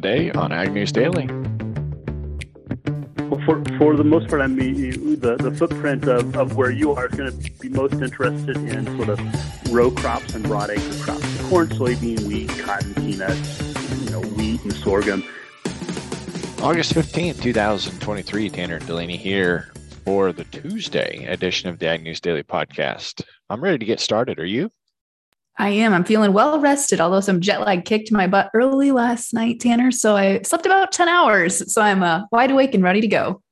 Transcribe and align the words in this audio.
today 0.00 0.30
on 0.30 0.52
Ag 0.52 0.72
News 0.72 0.92
Daily. 0.92 1.26
Well, 3.26 3.40
for, 3.44 3.64
for 3.78 3.96
the 3.96 4.04
most 4.04 4.28
part, 4.28 4.40
I 4.40 4.46
mean, 4.46 5.18
the, 5.18 5.36
the 5.36 5.50
footprint 5.50 6.04
of, 6.04 6.36
of 6.36 6.54
where 6.54 6.70
you 6.70 6.92
are 6.92 7.06
is 7.06 7.14
going 7.16 7.36
to 7.36 7.50
be 7.60 7.68
most 7.68 7.94
interested 7.94 8.56
in 8.56 8.86
sort 8.96 9.08
of 9.08 9.74
row 9.74 9.90
crops 9.90 10.36
and 10.36 10.44
broad 10.44 10.70
acre 10.70 11.02
crops. 11.02 11.48
Corn, 11.48 11.66
soybean, 11.66 12.20
wheat, 12.28 12.48
cotton, 12.60 12.94
peanuts, 12.94 14.00
you 14.04 14.10
know, 14.10 14.20
wheat 14.20 14.62
and 14.62 14.72
sorghum. 14.72 15.24
August 16.62 16.94
15th, 16.94 17.42
2023, 17.42 18.50
Tanner 18.50 18.78
Delaney 18.78 19.16
here 19.16 19.72
for 20.04 20.30
the 20.32 20.44
Tuesday 20.44 21.24
edition 21.24 21.68
of 21.68 21.80
the 21.80 21.88
Ag 21.88 22.04
News 22.04 22.20
Daily 22.20 22.44
podcast. 22.44 23.24
I'm 23.50 23.60
ready 23.60 23.78
to 23.78 23.84
get 23.84 23.98
started. 23.98 24.38
Are 24.38 24.46
you? 24.46 24.70
I 25.58 25.70
am. 25.70 25.92
I'm 25.92 26.04
feeling 26.04 26.32
well 26.32 26.60
rested, 26.60 27.00
although 27.00 27.20
some 27.20 27.40
jet 27.40 27.60
lag 27.60 27.84
kicked 27.84 28.12
my 28.12 28.28
butt 28.28 28.50
early 28.54 28.92
last 28.92 29.34
night, 29.34 29.58
Tanner. 29.58 29.90
So 29.90 30.16
I 30.16 30.40
slept 30.42 30.66
about 30.66 30.92
10 30.92 31.08
hours. 31.08 31.72
So 31.72 31.82
I'm 31.82 32.02
uh, 32.02 32.22
wide 32.30 32.52
awake 32.52 32.74
and 32.74 32.84
ready 32.84 33.00
to 33.00 33.08
go. 33.08 33.42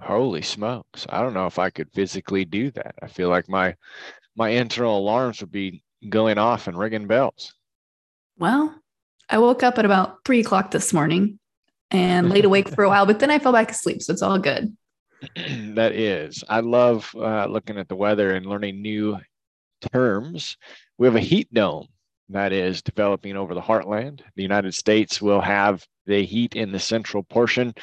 Holy 0.00 0.42
smokes. 0.42 1.06
I 1.08 1.22
don't 1.22 1.32
know 1.32 1.46
if 1.46 1.58
I 1.58 1.70
could 1.70 1.88
physically 1.92 2.44
do 2.44 2.70
that. 2.72 2.96
I 3.00 3.06
feel 3.06 3.28
like 3.28 3.48
my 3.48 3.74
my 4.36 4.50
internal 4.50 4.98
alarms 4.98 5.40
would 5.40 5.52
be 5.52 5.82
going 6.08 6.36
off 6.36 6.66
and 6.66 6.76
ringing 6.76 7.06
bells. 7.06 7.54
Well, 8.36 8.74
I 9.30 9.38
woke 9.38 9.62
up 9.62 9.78
at 9.78 9.84
about 9.84 10.18
three 10.24 10.40
o'clock 10.40 10.72
this 10.72 10.92
morning 10.92 11.38
and 11.92 12.28
laid 12.28 12.44
awake 12.44 12.68
for 12.68 12.82
a 12.82 12.88
while, 12.88 13.06
but 13.06 13.20
then 13.20 13.30
I 13.30 13.38
fell 13.38 13.52
back 13.52 13.70
asleep. 13.70 14.02
So 14.02 14.12
it's 14.12 14.20
all 14.20 14.38
good. 14.38 14.76
that 15.74 15.92
is. 15.92 16.42
I 16.48 16.60
love 16.60 17.10
uh, 17.16 17.46
looking 17.46 17.78
at 17.78 17.88
the 17.88 17.96
weather 17.96 18.32
and 18.32 18.44
learning 18.44 18.82
new 18.82 19.18
terms 19.92 20.56
we 20.98 21.06
have 21.06 21.16
a 21.16 21.20
heat 21.20 21.52
dome 21.52 21.86
that 22.28 22.52
is 22.52 22.82
developing 22.82 23.36
over 23.36 23.54
the 23.54 23.60
heartland. 23.60 24.20
The 24.36 24.42
United 24.42 24.74
States 24.74 25.20
will 25.20 25.40
have 25.40 25.84
the 26.06 26.24
heat 26.24 26.56
in 26.56 26.72
the 26.72 26.78
central 26.78 27.22
portion, 27.22 27.74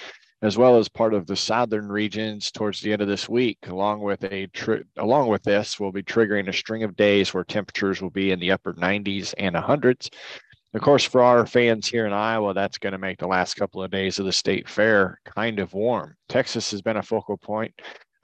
as 0.42 0.58
well 0.58 0.78
as 0.78 0.90
part 0.90 1.14
of 1.14 1.28
the 1.28 1.36
southern 1.36 1.88
regions 1.88 2.52
towards 2.52 2.82
the 2.82 2.94
end 2.94 3.02
of 3.02 3.08
this 3.08 3.30
week. 3.30 3.60
Along 3.68 4.02
with 4.02 4.24
a 4.24 4.48
tri- 4.48 4.84
along 4.98 5.28
with 5.28 5.44
this, 5.44 5.80
we'll 5.80 5.92
be 5.92 6.04
triggering 6.04 6.48
a 6.48 6.54
string 6.54 6.84
of 6.84 6.96
days 6.96 7.34
where 7.34 7.44
temperatures 7.44 8.02
will 8.02 8.10
be 8.10 8.32
in 8.32 8.40
the 8.40 8.52
upper 8.52 8.74
90s 8.74 9.34
and 9.38 9.56
100s. 9.56 10.10
Of 10.74 10.82
course, 10.82 11.04
for 11.04 11.22
our 11.22 11.46
fans 11.46 11.88
here 11.88 12.08
in 12.08 12.14
Iowa, 12.14 12.54
that's 12.54 12.78
going 12.78 12.94
to 12.94 12.98
make 12.98 13.20
the 13.20 13.28
last 13.28 13.56
couple 13.56 13.84
of 13.84 13.92
days 13.92 14.20
of 14.20 14.26
the 14.26 14.32
state 14.32 14.70
fair 14.70 15.20
kind 15.26 15.60
of 15.60 15.74
warm. 15.74 16.16
Texas 16.30 16.72
has 16.72 16.82
been 16.82 16.96
a 16.96 17.04
focal 17.04 17.38
point 17.38 17.74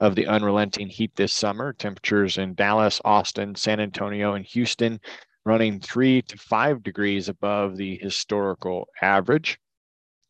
of 0.00 0.14
the 0.14 0.26
unrelenting 0.26 0.88
heat 0.88 1.12
this 1.16 1.32
summer. 1.32 1.72
Temperatures 1.72 2.38
in 2.38 2.54
Dallas, 2.54 3.00
Austin, 3.04 3.54
San 3.54 3.80
Antonio, 3.80 4.34
and 4.34 4.44
Houston 4.46 5.00
running 5.44 5.80
three 5.80 6.22
to 6.22 6.36
five 6.36 6.82
degrees 6.82 7.28
above 7.28 7.76
the 7.76 7.96
historical 7.98 8.88
average. 9.00 9.58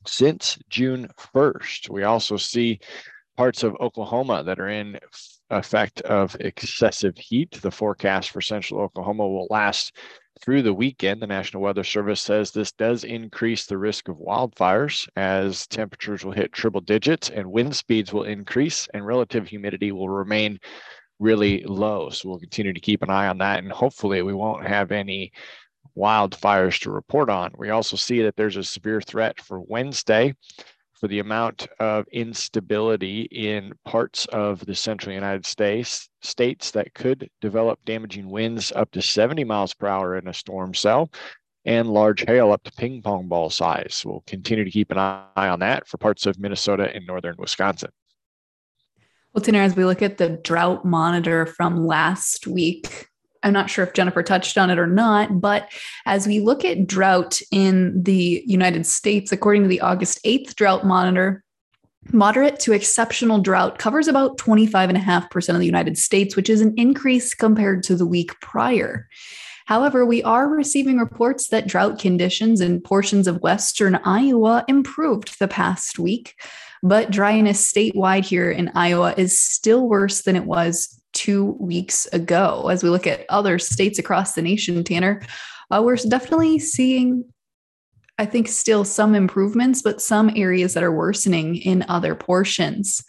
Since 0.06 0.58
June 0.68 1.08
1st, 1.34 1.90
we 1.90 2.04
also 2.04 2.36
see 2.36 2.78
parts 3.36 3.62
of 3.62 3.76
Oklahoma 3.80 4.42
that 4.44 4.58
are 4.58 4.68
in 4.68 4.98
effect 5.50 6.00
of 6.02 6.36
excessive 6.40 7.16
heat. 7.16 7.58
The 7.60 7.70
forecast 7.70 8.30
for 8.30 8.40
central 8.40 8.80
Oklahoma 8.80 9.28
will 9.28 9.46
last 9.50 9.96
through 10.40 10.62
the 10.62 10.74
weekend, 10.74 11.20
the 11.20 11.26
National 11.26 11.62
Weather 11.62 11.84
Service 11.84 12.20
says 12.20 12.50
this 12.50 12.72
does 12.72 13.04
increase 13.04 13.66
the 13.66 13.78
risk 13.78 14.08
of 14.08 14.16
wildfires 14.16 15.08
as 15.16 15.66
temperatures 15.66 16.24
will 16.24 16.32
hit 16.32 16.52
triple 16.52 16.80
digits 16.80 17.30
and 17.30 17.50
wind 17.50 17.74
speeds 17.74 18.12
will 18.12 18.24
increase 18.24 18.88
and 18.94 19.06
relative 19.06 19.48
humidity 19.48 19.92
will 19.92 20.08
remain 20.08 20.58
really 21.18 21.62
low. 21.64 22.10
So 22.10 22.28
we'll 22.28 22.38
continue 22.38 22.72
to 22.72 22.80
keep 22.80 23.02
an 23.02 23.10
eye 23.10 23.28
on 23.28 23.38
that 23.38 23.62
and 23.62 23.72
hopefully 23.72 24.22
we 24.22 24.34
won't 24.34 24.66
have 24.66 24.92
any 24.92 25.32
wildfires 25.96 26.80
to 26.80 26.90
report 26.90 27.28
on. 27.28 27.52
We 27.58 27.70
also 27.70 27.96
see 27.96 28.22
that 28.22 28.36
there's 28.36 28.56
a 28.56 28.64
severe 28.64 29.00
threat 29.00 29.40
for 29.40 29.60
Wednesday 29.60 30.34
for 30.98 31.08
the 31.08 31.20
amount 31.20 31.66
of 31.78 32.06
instability 32.12 33.22
in 33.22 33.72
parts 33.84 34.26
of 34.26 34.64
the 34.66 34.74
central 34.74 35.14
United 35.14 35.46
States 35.46 36.08
states 36.22 36.70
that 36.72 36.92
could 36.94 37.28
develop 37.40 37.78
damaging 37.84 38.28
winds 38.28 38.72
up 38.72 38.90
to 38.90 39.00
70 39.00 39.44
miles 39.44 39.74
per 39.74 39.86
hour 39.86 40.16
in 40.16 40.26
a 40.28 40.34
storm 40.34 40.74
cell 40.74 41.10
and 41.64 41.88
large 41.88 42.24
hail 42.26 42.52
up 42.52 42.62
to 42.64 42.72
ping 42.72 43.02
pong 43.02 43.28
ball 43.28 43.50
size. 43.50 44.02
We'll 44.04 44.24
continue 44.26 44.64
to 44.64 44.70
keep 44.70 44.90
an 44.90 44.98
eye 44.98 45.24
on 45.36 45.60
that 45.60 45.86
for 45.86 45.98
parts 45.98 46.26
of 46.26 46.38
Minnesota 46.38 46.90
and 46.94 47.06
northern 47.06 47.36
Wisconsin. 47.38 47.90
Well, 49.32 49.44
Tanner, 49.44 49.62
as 49.62 49.76
we 49.76 49.84
look 49.84 50.02
at 50.02 50.18
the 50.18 50.40
drought 50.42 50.84
monitor 50.84 51.46
from 51.46 51.86
last 51.86 52.46
week, 52.46 53.08
I'm 53.42 53.52
not 53.52 53.70
sure 53.70 53.84
if 53.84 53.92
Jennifer 53.92 54.22
touched 54.22 54.58
on 54.58 54.70
it 54.70 54.78
or 54.78 54.86
not, 54.86 55.40
but 55.40 55.68
as 56.06 56.26
we 56.26 56.40
look 56.40 56.64
at 56.64 56.86
drought 56.86 57.40
in 57.50 58.02
the 58.02 58.42
United 58.46 58.86
States, 58.86 59.32
according 59.32 59.62
to 59.62 59.68
the 59.68 59.80
August 59.80 60.22
8th 60.24 60.54
drought 60.54 60.84
monitor, 60.84 61.44
moderate 62.12 62.58
to 62.60 62.72
exceptional 62.72 63.38
drought 63.40 63.78
covers 63.78 64.08
about 64.08 64.38
25.5% 64.38 65.48
of 65.54 65.60
the 65.60 65.66
United 65.66 65.98
States, 65.98 66.36
which 66.36 66.50
is 66.50 66.60
an 66.60 66.74
increase 66.76 67.34
compared 67.34 67.82
to 67.84 67.96
the 67.96 68.06
week 68.06 68.38
prior. 68.40 69.08
However, 69.66 70.06
we 70.06 70.22
are 70.22 70.48
receiving 70.48 70.96
reports 70.96 71.48
that 71.48 71.66
drought 71.66 71.98
conditions 71.98 72.62
in 72.62 72.80
portions 72.80 73.26
of 73.26 73.42
western 73.42 73.96
Iowa 73.96 74.64
improved 74.66 75.38
the 75.38 75.48
past 75.48 75.98
week, 75.98 76.40
but 76.82 77.10
dryness 77.10 77.70
statewide 77.70 78.24
here 78.24 78.50
in 78.50 78.70
Iowa 78.74 79.14
is 79.18 79.38
still 79.38 79.86
worse 79.86 80.22
than 80.22 80.36
it 80.36 80.46
was 80.46 80.98
two 81.18 81.56
weeks 81.58 82.06
ago. 82.12 82.68
As 82.68 82.84
we 82.84 82.90
look 82.90 83.06
at 83.06 83.26
other 83.28 83.58
states 83.58 83.98
across 83.98 84.34
the 84.34 84.42
nation, 84.42 84.84
Tanner, 84.84 85.20
uh, 85.72 85.82
we're 85.84 85.96
definitely 85.96 86.60
seeing, 86.60 87.24
I 88.18 88.24
think, 88.24 88.46
still 88.46 88.84
some 88.84 89.16
improvements, 89.16 89.82
but 89.82 90.00
some 90.00 90.30
areas 90.36 90.74
that 90.74 90.84
are 90.84 90.92
worsening 90.92 91.56
in 91.56 91.84
other 91.88 92.14
portions. 92.14 93.02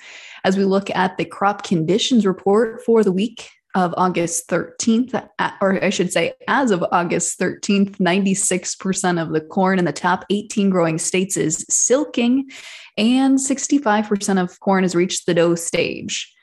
As 0.43 0.57
we 0.57 0.65
look 0.65 0.89
at 0.89 1.17
the 1.17 1.25
crop 1.25 1.61
conditions 1.61 2.25
report 2.25 2.83
for 2.83 3.03
the 3.03 3.11
week, 3.11 3.47
of 3.75 3.93
August 3.97 4.49
13th, 4.49 5.29
or 5.61 5.83
I 5.83 5.91
should 5.91 6.11
say, 6.11 6.33
as 6.47 6.71
of 6.71 6.83
August 6.91 7.39
13th, 7.39 7.97
96% 7.97 9.21
of 9.21 9.31
the 9.31 9.41
corn 9.41 9.77
in 9.77 9.85
the 9.85 9.93
top 9.93 10.25
18 10.31 10.71
growing 10.71 10.97
states 10.97 11.37
is 11.37 11.67
silking, 11.69 12.49
and 12.97 13.37
65% 13.37 14.41
of 14.41 14.59
corn 14.59 14.83
has 14.83 14.95
reached 14.95 15.27
the 15.27 15.35
dough 15.35 15.53
stage 15.53 16.33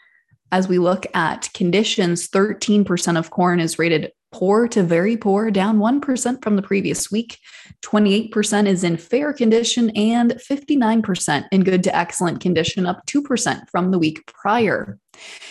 as 0.57 0.69
we 0.69 0.79
look 0.79 1.05
at 1.13 1.51
conditions, 1.53 2.29
13% 2.29 3.19
of 3.19 3.29
corn 3.29 3.61
is 3.61 3.79
rated 3.79 4.11
poor 4.33 4.67
to 4.67 4.83
very 4.83 5.15
poor, 5.15 5.51
down 5.51 5.77
1% 5.77 6.43
from 6.43 6.57
the 6.57 6.63
previous 6.63 7.11
week. 7.11 7.39
28% 7.83 8.67
is 8.67 8.83
in 8.83 8.97
fair 8.97 9.35
condition 9.35 9.91
and 9.91 10.33
59% 10.33 11.45
in 11.53 11.63
good 11.63 11.85
to 11.85 11.95
excellent 11.95 12.41
condition, 12.41 12.87
up 12.87 13.05
2% 13.05 13.69
from 13.69 13.91
the 13.91 13.99
week 13.99 14.27
prior. 14.27 14.99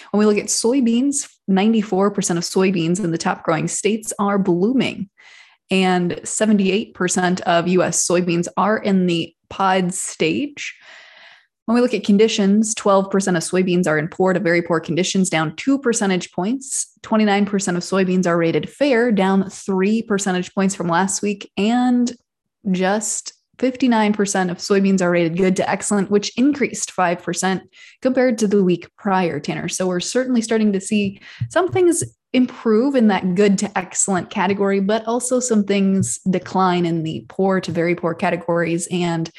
When 0.10 0.18
we 0.18 0.26
look 0.26 0.40
at 0.40 0.50
soybeans, 0.50 1.30
94% 1.48 2.38
of 2.38 2.44
soybeans 2.44 3.04
in 3.04 3.12
the 3.12 3.20
top 3.20 3.44
growing 3.44 3.68
states 3.68 4.12
are 4.18 4.40
blooming, 4.40 5.12
and 5.70 6.14
78% 6.24 7.42
of 7.42 7.68
US 7.68 8.08
soybeans 8.08 8.48
are 8.58 8.80
in 8.80 9.06
the 9.06 9.36
pod 9.50 9.94
stage. 9.94 10.76
When 11.66 11.76
we 11.76 11.82
look 11.82 11.96
at 11.96 12.04
conditions, 12.04 12.76
12% 12.76 13.06
of 13.14 13.44
soybeans 13.44 13.88
are 13.88 13.98
in 13.98 14.08
poor 14.08 14.34
to 14.34 14.40
very 14.40 14.62
poor 14.62 14.80
conditions, 14.80 15.30
down 15.32 15.56
two 15.56 15.80
percentage 15.80 16.32
points. 16.32 16.92
29% 17.02 17.44
of 17.76 17.82
soybeans 17.82 18.28
are 18.28 18.38
rated 18.38 18.70
fair, 18.70 19.12
down 19.12 19.50
three 19.50 20.04
percentage 20.04 20.54
points 20.54 20.76
from 20.76 20.88
last 20.88 21.24
week. 21.24 21.52
And 21.58 22.12
just 22.70 23.34
59% 23.58 24.52
of 24.52 24.58
soybeans 24.58 25.02
are 25.02 25.10
rated 25.10 25.38
good 25.38 25.56
to 25.56 25.68
excellent, 25.68 26.12
which 26.12 26.38
increased 26.38 26.96
5% 26.96 27.62
compared 28.02 28.38
to 28.40 28.48
the 28.48 28.64
week 28.64 28.88
prior, 28.98 29.40
Tanner. 29.40 29.68
So 29.68 29.88
we're 29.88 30.02
certainly 30.02 30.42
starting 30.42 30.74
to 30.74 30.82
see 30.82 31.20
some 31.50 31.72
things 31.72 32.04
improve 32.34 32.96
in 32.96 33.08
that 33.08 33.34
good 33.34 33.58
to 33.60 33.78
excellent 33.78 34.30
category, 34.30 34.82
but 34.82 35.06
also 35.08 35.40
some 35.40 35.64
things 35.64 36.20
decline 36.30 36.86
in 36.86 37.04
the 37.04 37.26
poor 37.30 37.62
to 37.62 37.72
very 37.72 37.96
poor 37.96 38.14
categories. 38.14 38.88
And 38.92 39.32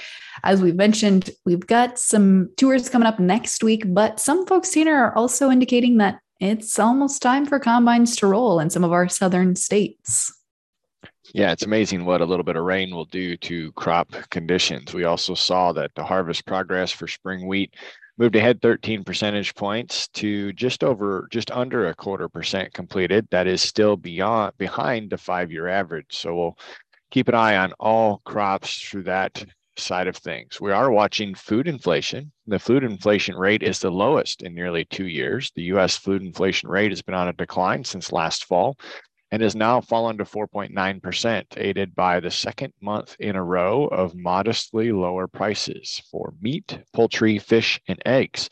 as 0.44 0.62
we've 0.62 0.76
mentioned, 0.76 1.30
we've 1.44 1.66
got 1.66 1.98
some 1.98 2.50
tours 2.56 2.88
coming 2.88 3.06
up 3.06 3.18
next 3.18 3.62
week, 3.62 3.84
but 3.86 4.20
some 4.20 4.46
folks 4.46 4.72
here 4.72 4.96
are 4.96 5.16
also 5.16 5.50
indicating 5.50 5.98
that 5.98 6.20
it's 6.40 6.78
almost 6.78 7.22
time 7.22 7.46
for 7.46 7.58
combines 7.58 8.16
to 8.16 8.26
roll 8.26 8.60
in 8.60 8.70
some 8.70 8.84
of 8.84 8.92
our 8.92 9.08
southern 9.08 9.56
states. 9.56 10.32
Yeah, 11.34 11.52
it's 11.52 11.64
amazing 11.64 12.04
what 12.04 12.20
a 12.20 12.24
little 12.24 12.44
bit 12.44 12.56
of 12.56 12.64
rain 12.64 12.94
will 12.94 13.06
do 13.06 13.36
to 13.38 13.72
crop 13.72 14.12
conditions. 14.30 14.94
We 14.94 15.04
also 15.04 15.34
saw 15.34 15.72
that 15.72 15.90
the 15.94 16.04
harvest 16.04 16.46
progress 16.46 16.92
for 16.92 17.08
spring 17.08 17.46
wheat 17.46 17.74
moved 18.18 18.36
ahead 18.36 18.62
13 18.62 19.04
percentage 19.04 19.54
points 19.54 20.08
to 20.08 20.52
just 20.52 20.82
over 20.82 21.28
just 21.30 21.50
under 21.50 21.88
a 21.88 21.94
quarter 21.94 22.28
percent 22.28 22.72
completed 22.72 23.26
that 23.30 23.46
is 23.46 23.60
still 23.60 23.96
beyond 23.96 24.56
behind 24.56 25.10
the 25.10 25.18
five 25.18 25.52
year 25.52 25.68
average 25.68 26.06
so 26.10 26.34
we'll 26.34 26.58
keep 27.10 27.28
an 27.28 27.34
eye 27.34 27.56
on 27.56 27.72
all 27.78 28.22
crops 28.24 28.80
through 28.80 29.02
that 29.02 29.44
side 29.78 30.06
of 30.06 30.16
things 30.16 30.60
we 30.60 30.72
are 30.72 30.90
watching 30.90 31.34
food 31.34 31.68
inflation 31.68 32.32
the 32.46 32.58
food 32.58 32.82
inflation 32.82 33.34
rate 33.34 33.62
is 33.62 33.78
the 33.78 33.90
lowest 33.90 34.42
in 34.42 34.54
nearly 34.54 34.84
two 34.84 35.06
years 35.06 35.52
the 35.54 35.62
us 35.64 35.96
food 35.96 36.22
inflation 36.22 36.68
rate 36.68 36.90
has 36.90 37.02
been 37.02 37.14
on 37.14 37.28
a 37.28 37.32
decline 37.34 37.84
since 37.84 38.12
last 38.12 38.44
fall 38.44 38.76
and 39.32 39.42
has 39.42 39.56
now 39.56 39.80
fallen 39.80 40.16
to 40.18 40.24
4.9%, 40.24 41.44
aided 41.56 41.94
by 41.94 42.20
the 42.20 42.30
second 42.30 42.72
month 42.80 43.16
in 43.18 43.34
a 43.34 43.42
row 43.42 43.86
of 43.88 44.14
modestly 44.14 44.92
lower 44.92 45.26
prices 45.26 46.00
for 46.10 46.32
meat, 46.40 46.78
poultry, 46.92 47.38
fish, 47.38 47.80
and 47.88 48.00
eggs. 48.06 48.48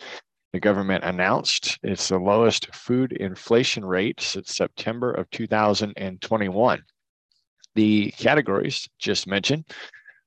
The 0.52 0.60
government 0.60 1.04
announced 1.04 1.78
it's 1.82 2.08
the 2.08 2.18
lowest 2.18 2.74
food 2.74 3.12
inflation 3.12 3.84
rate 3.84 4.20
since 4.20 4.56
September 4.56 5.12
of 5.12 5.30
2021. 5.30 6.82
The 7.74 8.10
categories 8.12 8.88
just 8.98 9.26
mentioned 9.26 9.64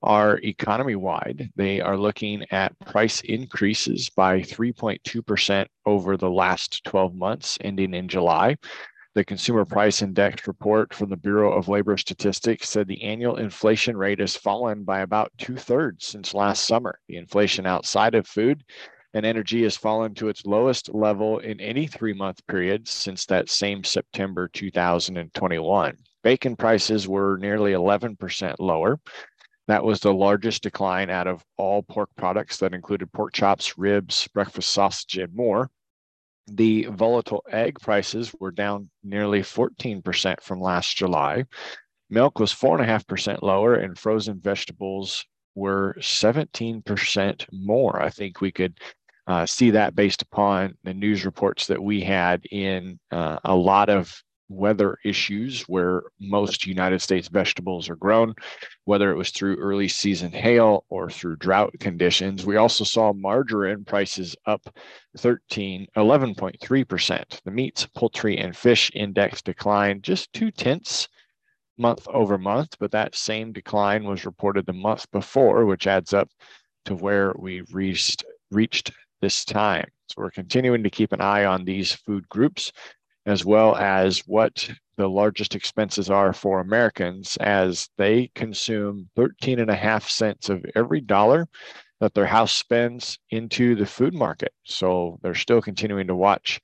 are 0.01 0.39
economy 0.43 0.95
wide. 0.95 1.49
They 1.55 1.81
are 1.81 1.97
looking 1.97 2.45
at 2.51 2.77
price 2.79 3.21
increases 3.21 4.09
by 4.09 4.41
3.2% 4.41 5.65
over 5.85 6.17
the 6.17 6.29
last 6.29 6.83
12 6.83 7.15
months, 7.15 7.57
ending 7.61 7.93
in 7.93 8.07
July. 8.07 8.57
The 9.15 9.25
Consumer 9.25 9.65
Price 9.65 10.03
Index 10.03 10.47
report 10.47 10.93
from 10.93 11.09
the 11.09 11.17
Bureau 11.17 11.51
of 11.51 11.67
Labor 11.67 11.97
Statistics 11.97 12.69
said 12.69 12.87
the 12.87 13.01
annual 13.01 13.37
inflation 13.37 13.97
rate 13.97 14.19
has 14.19 14.35
fallen 14.35 14.83
by 14.83 14.99
about 14.99 15.31
two 15.39 15.55
thirds 15.55 16.05
since 16.05 16.35
last 16.35 16.65
summer. 16.65 16.99
The 17.07 17.17
inflation 17.17 17.65
outside 17.65 18.13
of 18.13 18.27
food 18.27 18.63
and 19.15 19.25
energy 19.25 19.63
has 19.63 19.75
fallen 19.75 20.13
to 20.13 20.29
its 20.29 20.45
lowest 20.45 20.93
level 20.93 21.39
in 21.39 21.59
any 21.59 21.87
three 21.87 22.13
month 22.13 22.45
period 22.45 22.87
since 22.87 23.25
that 23.25 23.49
same 23.49 23.83
September 23.83 24.47
2021. 24.49 25.97
Bacon 26.23 26.55
prices 26.55 27.07
were 27.07 27.37
nearly 27.39 27.71
11% 27.71 28.55
lower. 28.59 28.99
That 29.67 29.83
was 29.83 29.99
the 29.99 30.13
largest 30.13 30.63
decline 30.63 31.09
out 31.09 31.27
of 31.27 31.43
all 31.57 31.83
pork 31.83 32.09
products 32.15 32.57
that 32.57 32.73
included 32.73 33.11
pork 33.11 33.33
chops, 33.33 33.77
ribs, 33.77 34.27
breakfast 34.33 34.69
sausage, 34.69 35.17
and 35.17 35.33
more. 35.35 35.69
The 36.47 36.85
volatile 36.85 37.43
egg 37.51 37.77
prices 37.81 38.33
were 38.39 38.51
down 38.51 38.89
nearly 39.03 39.41
14% 39.41 40.41
from 40.41 40.61
last 40.61 40.95
July. 40.95 41.43
Milk 42.09 42.39
was 42.39 42.53
4.5% 42.53 43.41
lower, 43.41 43.75
and 43.75 43.99
frozen 43.99 44.39
vegetables 44.39 45.25
were 45.55 45.97
17% 45.99 47.45
more. 47.51 48.01
I 48.01 48.09
think 48.09 48.39
we 48.39 48.51
could 48.51 48.79
uh, 49.27 49.45
see 49.45 49.71
that 49.71 49.93
based 49.93 50.21
upon 50.21 50.77
the 50.85 50.93
news 50.93 51.25
reports 51.25 51.67
that 51.67 51.83
we 51.83 51.99
had 51.99 52.45
in 52.45 52.97
uh, 53.11 53.39
a 53.43 53.53
lot 53.53 53.89
of 53.89 54.23
weather 54.49 54.97
issues 55.03 55.63
where 55.63 56.03
most 56.19 56.65
United 56.65 57.01
States 57.01 57.27
vegetables 57.27 57.89
are 57.89 57.95
grown, 57.95 58.33
whether 58.85 59.11
it 59.11 59.17
was 59.17 59.31
through 59.31 59.57
early 59.57 59.87
season 59.87 60.31
hail 60.31 60.85
or 60.89 61.09
through 61.09 61.35
drought 61.37 61.73
conditions. 61.79 62.45
We 62.45 62.57
also 62.57 62.83
saw 62.83 63.13
margarine 63.13 63.83
prices 63.83 64.35
up 64.45 64.61
13, 65.17 65.87
11.3%. 65.95 67.41
The 67.43 67.51
meats, 67.51 67.85
poultry, 67.95 68.37
and 68.37 68.55
fish 68.55 68.91
index 68.93 69.41
declined 69.41 70.03
just 70.03 70.31
two 70.33 70.51
tenths 70.51 71.07
month 71.77 72.07
over 72.07 72.37
month, 72.37 72.75
but 72.79 72.91
that 72.91 73.15
same 73.15 73.51
decline 73.51 74.03
was 74.03 74.25
reported 74.25 74.65
the 74.65 74.73
month 74.73 75.09
before, 75.11 75.65
which 75.65 75.87
adds 75.87 76.13
up 76.13 76.29
to 76.85 76.95
where 76.95 77.33
we 77.37 77.61
reached 77.71 78.23
reached 78.51 78.91
this 79.21 79.43
time. 79.43 79.87
So 80.07 80.21
we're 80.21 80.31
continuing 80.31 80.83
to 80.83 80.89
keep 80.89 81.11
an 81.11 81.21
eye 81.21 81.45
on 81.45 81.65
these 81.65 81.91
food 81.91 82.27
groups 82.29 82.71
as 83.27 83.45
well 83.45 83.75
as 83.75 84.19
what 84.19 84.69
the 84.95 85.07
largest 85.07 85.53
expenses 85.53 86.09
are 86.09 86.33
for 86.33 86.59
Americans 86.59 87.37
as 87.41 87.89
they 87.97 88.31
consume 88.33 89.09
13 89.15 89.59
and 89.59 89.69
a 89.69 89.75
half 89.75 90.09
cents 90.09 90.49
of 90.49 90.65
every 90.75 91.01
dollar 91.01 91.47
that 91.99 92.13
their 92.13 92.25
house 92.25 92.53
spends 92.53 93.19
into 93.29 93.75
the 93.75 93.85
food 93.85 94.13
market. 94.13 94.53
So 94.63 95.19
they're 95.21 95.35
still 95.35 95.61
continuing 95.61 96.07
to 96.07 96.15
watch 96.15 96.61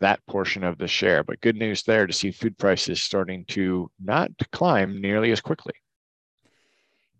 that 0.00 0.24
portion 0.26 0.62
of 0.62 0.78
the 0.78 0.86
share. 0.86 1.24
But 1.24 1.40
good 1.40 1.56
news 1.56 1.82
there 1.82 2.06
to 2.06 2.12
see 2.12 2.30
food 2.30 2.56
prices 2.58 3.02
starting 3.02 3.44
to 3.46 3.90
not 4.02 4.30
climb 4.52 5.00
nearly 5.00 5.32
as 5.32 5.40
quickly. 5.40 5.74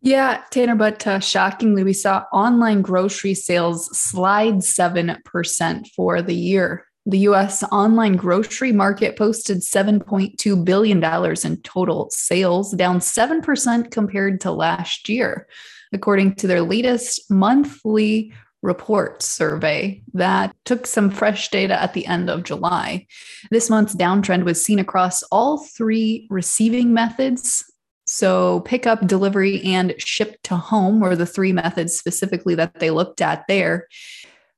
Yeah, 0.03 0.43
Tanner, 0.51 0.77
but 0.77 1.07
uh, 1.07 1.19
shockingly, 1.19 1.83
we 1.83 1.95
saw 1.95 2.25
online 2.31 2.83
grocery 2.83 3.35
sales 3.35 3.87
slide 3.99 4.57
7% 4.57 5.89
for 5.97 6.21
the 6.21 6.35
year. 6.35 6.87
The 7.07 7.19
US 7.19 7.63
online 7.65 8.17
grocery 8.17 8.73
market 8.73 9.17
posted 9.17 9.59
$7.2 9.59 10.65
billion 10.65 11.05
in 11.45 11.63
total 11.63 12.09
sales, 12.11 12.73
down 12.73 13.01
7% 13.01 13.91
compared 13.91 14.41
to 14.41 14.51
last 14.51 15.09
year, 15.09 15.47
according 15.93 16.37
to 16.37 16.47
their 16.47 16.63
latest 16.63 17.31
monthly 17.31 18.33
report 18.63 19.23
survey 19.23 20.03
that 20.15 20.57
took 20.65 20.87
some 20.87 21.11
fresh 21.11 21.51
data 21.51 21.81
at 21.81 21.93
the 21.93 22.07
end 22.07 22.31
of 22.31 22.43
July. 22.43 23.07
This 23.51 23.69
month's 23.69 23.95
downtrend 23.95 24.45
was 24.45 24.65
seen 24.65 24.79
across 24.79 25.23
all 25.25 25.59
three 25.59 26.27
receiving 26.31 26.95
methods. 26.95 27.63
So, 28.07 28.61
pickup, 28.61 29.07
delivery, 29.07 29.63
and 29.63 29.95
ship 29.99 30.39
to 30.45 30.57
home 30.57 31.01
were 31.01 31.17
the 31.17 31.27
three 31.27 31.53
methods 31.53 31.97
specifically 31.97 32.55
that 32.55 32.79
they 32.81 32.91
looked 32.91 33.21
at 33.21 33.45
there. 33.49 33.89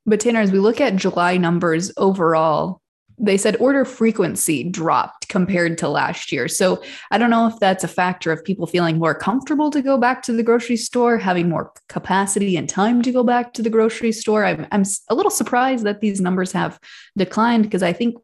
But 0.06 0.20
Tanner, 0.20 0.41
as 0.41 0.53
we 0.53 0.61
look 0.61 0.81
at 0.81 0.97
July 0.97 1.37
numbers 1.37 1.93
overall, 1.97 2.81
they 3.19 3.37
said 3.37 3.56
order 3.56 3.85
frequency 3.85 4.62
dropped 4.62 5.29
compared 5.29 5.79
to 5.79 5.88
last 5.88 6.31
year. 6.31 6.49
So 6.49 6.82
I 7.11 7.19
don't 7.19 7.31
know 7.31 7.47
if 7.47 7.58
that's 7.58 7.82
a 7.82 7.88
factor 7.88 8.31
of 8.31 8.44
people 8.44 8.67
feeling 8.67 8.99
more 8.99 9.14
comfortable 9.14 9.70
to 9.70 9.81
go 9.81 9.97
back 9.97 10.23
to 10.25 10.32
the 10.32 10.43
grocery 10.43 10.76
store, 10.76 11.17
having 11.17 11.49
more 11.49 11.73
capacity 11.88 12.56
and 12.56 12.69
time 12.69 13.03
to 13.03 13.12
go 13.12 13.25
back 13.25 13.55
to 13.55 13.62
the 13.62 13.70
grocery 13.70 14.12
store. 14.12 14.44
I'm, 14.44 14.67
I'm 14.70 14.85
a 15.08 15.14
little 15.14 15.31
surprised 15.31 15.85
that 15.85 16.00
these 16.00 16.20
numbers 16.20 16.52
have 16.52 16.79
declined 17.17 17.64
because 17.64 17.82
I 17.82 17.94
think, 17.94 18.17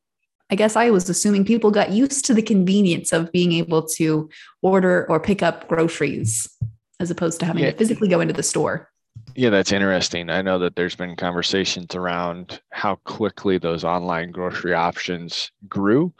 I 0.50 0.56
guess 0.56 0.76
I 0.76 0.90
was 0.90 1.08
assuming 1.08 1.46
people 1.46 1.70
got 1.70 1.90
used 1.90 2.26
to 2.26 2.34
the 2.34 2.42
convenience 2.42 3.12
of 3.12 3.32
being 3.32 3.52
able 3.52 3.86
to 3.96 4.28
order 4.60 5.06
or 5.08 5.18
pick 5.18 5.42
up 5.42 5.68
groceries 5.68 6.46
as 7.00 7.10
opposed 7.10 7.40
to 7.40 7.46
having 7.46 7.64
yeah. 7.64 7.70
to 7.70 7.76
physically 7.76 8.08
go 8.08 8.20
into 8.20 8.34
the 8.34 8.42
store. 8.42 8.91
Yeah, 9.34 9.50
that's 9.50 9.72
interesting. 9.72 10.28
I 10.30 10.42
know 10.42 10.58
that 10.58 10.76
there's 10.76 10.96
been 10.96 11.16
conversations 11.16 11.94
around 11.94 12.60
how 12.70 12.96
quickly 13.04 13.58
those 13.58 13.84
online 13.84 14.30
grocery 14.30 14.74
options 14.74 15.50
grew, 15.68 16.12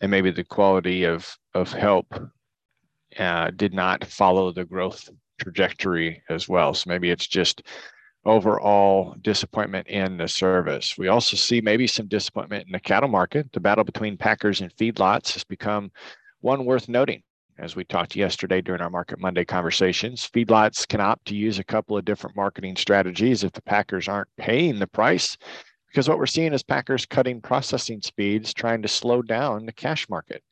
and 0.00 0.10
maybe 0.10 0.30
the 0.30 0.44
quality 0.44 1.04
of 1.04 1.36
of 1.54 1.72
help 1.72 2.14
uh, 3.18 3.50
did 3.56 3.74
not 3.74 4.04
follow 4.04 4.52
the 4.52 4.64
growth 4.64 5.08
trajectory 5.40 6.22
as 6.28 6.48
well. 6.48 6.74
So 6.74 6.88
maybe 6.90 7.10
it's 7.10 7.26
just 7.26 7.62
overall 8.24 9.16
disappointment 9.22 9.88
in 9.88 10.16
the 10.18 10.28
service. 10.28 10.96
We 10.98 11.08
also 11.08 11.36
see 11.36 11.60
maybe 11.60 11.86
some 11.86 12.08
disappointment 12.08 12.66
in 12.66 12.72
the 12.72 12.80
cattle 12.80 13.08
market. 13.08 13.52
The 13.52 13.60
battle 13.60 13.84
between 13.84 14.16
packers 14.16 14.60
and 14.60 14.74
feedlots 14.76 15.32
has 15.34 15.44
become 15.44 15.92
one 16.40 16.64
worth 16.64 16.88
noting 16.88 17.22
as 17.62 17.76
we 17.76 17.84
talked 17.84 18.16
yesterday 18.16 18.60
during 18.60 18.82
our 18.82 18.90
Market 18.90 19.20
Monday 19.20 19.44
conversations. 19.44 20.28
Feedlots 20.34 20.86
can 20.86 21.00
opt 21.00 21.26
to 21.26 21.36
use 21.36 21.60
a 21.60 21.64
couple 21.64 21.96
of 21.96 22.04
different 22.04 22.34
marketing 22.36 22.74
strategies 22.74 23.44
if 23.44 23.52
the 23.52 23.62
packers 23.62 24.08
aren't 24.08 24.28
paying 24.36 24.80
the 24.80 24.86
price, 24.88 25.36
because 25.86 26.08
what 26.08 26.18
we're 26.18 26.26
seeing 26.26 26.52
is 26.52 26.64
packers 26.64 27.06
cutting 27.06 27.40
processing 27.40 28.02
speeds, 28.02 28.52
trying 28.52 28.82
to 28.82 28.88
slow 28.88 29.22
down 29.22 29.64
the 29.64 29.72
cash 29.72 30.08
market. 30.08 30.42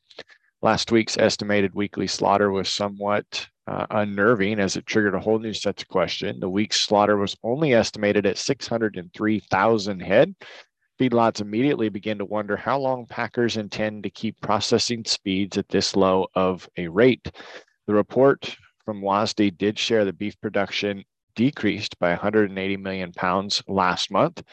Last 0.61 0.91
week's 0.91 1.17
estimated 1.17 1.75
weekly 1.75 2.07
slaughter 2.07 2.49
was 2.49 2.69
somewhat 2.69 3.47
uh, 3.67 3.87
unnerving 3.89 4.59
as 4.59 4.77
it 4.77 4.85
triggered 4.85 5.15
a 5.15 5.19
whole 5.19 5.39
new 5.39 5.53
set 5.53 5.81
of 5.81 5.87
questions. 5.89 6.39
The 6.39 6.49
week's 6.49 6.79
slaughter 6.79 7.17
was 7.17 7.35
only 7.43 7.73
estimated 7.73 8.25
at 8.25 8.37
603,000 8.37 9.99
head, 9.99 10.33
feedlots 11.01 11.41
immediately 11.41 11.89
begin 11.89 12.19
to 12.19 12.25
wonder 12.25 12.55
how 12.55 12.77
long 12.77 13.07
packers 13.07 13.57
intend 13.57 14.03
to 14.03 14.09
keep 14.11 14.39
processing 14.39 15.03
speeds 15.03 15.57
at 15.57 15.67
this 15.69 15.95
low 15.95 16.27
of 16.35 16.69
a 16.77 16.87
rate. 16.87 17.31
The 17.87 17.95
report 17.95 18.55
from 18.85 19.01
WASDE 19.01 19.57
did 19.57 19.79
share 19.79 20.05
the 20.05 20.13
beef 20.13 20.39
production 20.41 21.03
decreased 21.35 21.97
by 21.97 22.09
180 22.09 22.77
million 22.77 23.11
pounds 23.13 23.63
last 23.67 24.11
month 24.11 24.43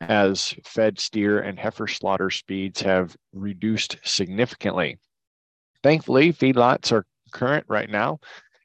as 0.00 0.52
fed 0.64 0.98
steer 0.98 1.40
and 1.40 1.56
heifer 1.56 1.86
slaughter 1.86 2.30
speeds 2.30 2.80
have 2.80 3.14
reduced 3.32 3.98
significantly. 4.02 4.98
Thankfully, 5.84 6.32
feedlots 6.32 6.90
are 6.90 7.06
current 7.32 7.64
right 7.68 7.88
now 7.88 8.18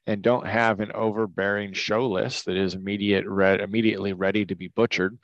and 0.08 0.22
don't 0.22 0.46
have 0.46 0.80
an 0.80 0.90
overbearing 0.92 1.74
show 1.74 2.08
list 2.08 2.46
that 2.46 2.56
is 2.56 2.74
immediate 2.74 3.26
re- 3.26 3.60
immediately 3.60 4.14
ready 4.14 4.44
to 4.46 4.54
be 4.54 4.68
butchered, 4.68 5.18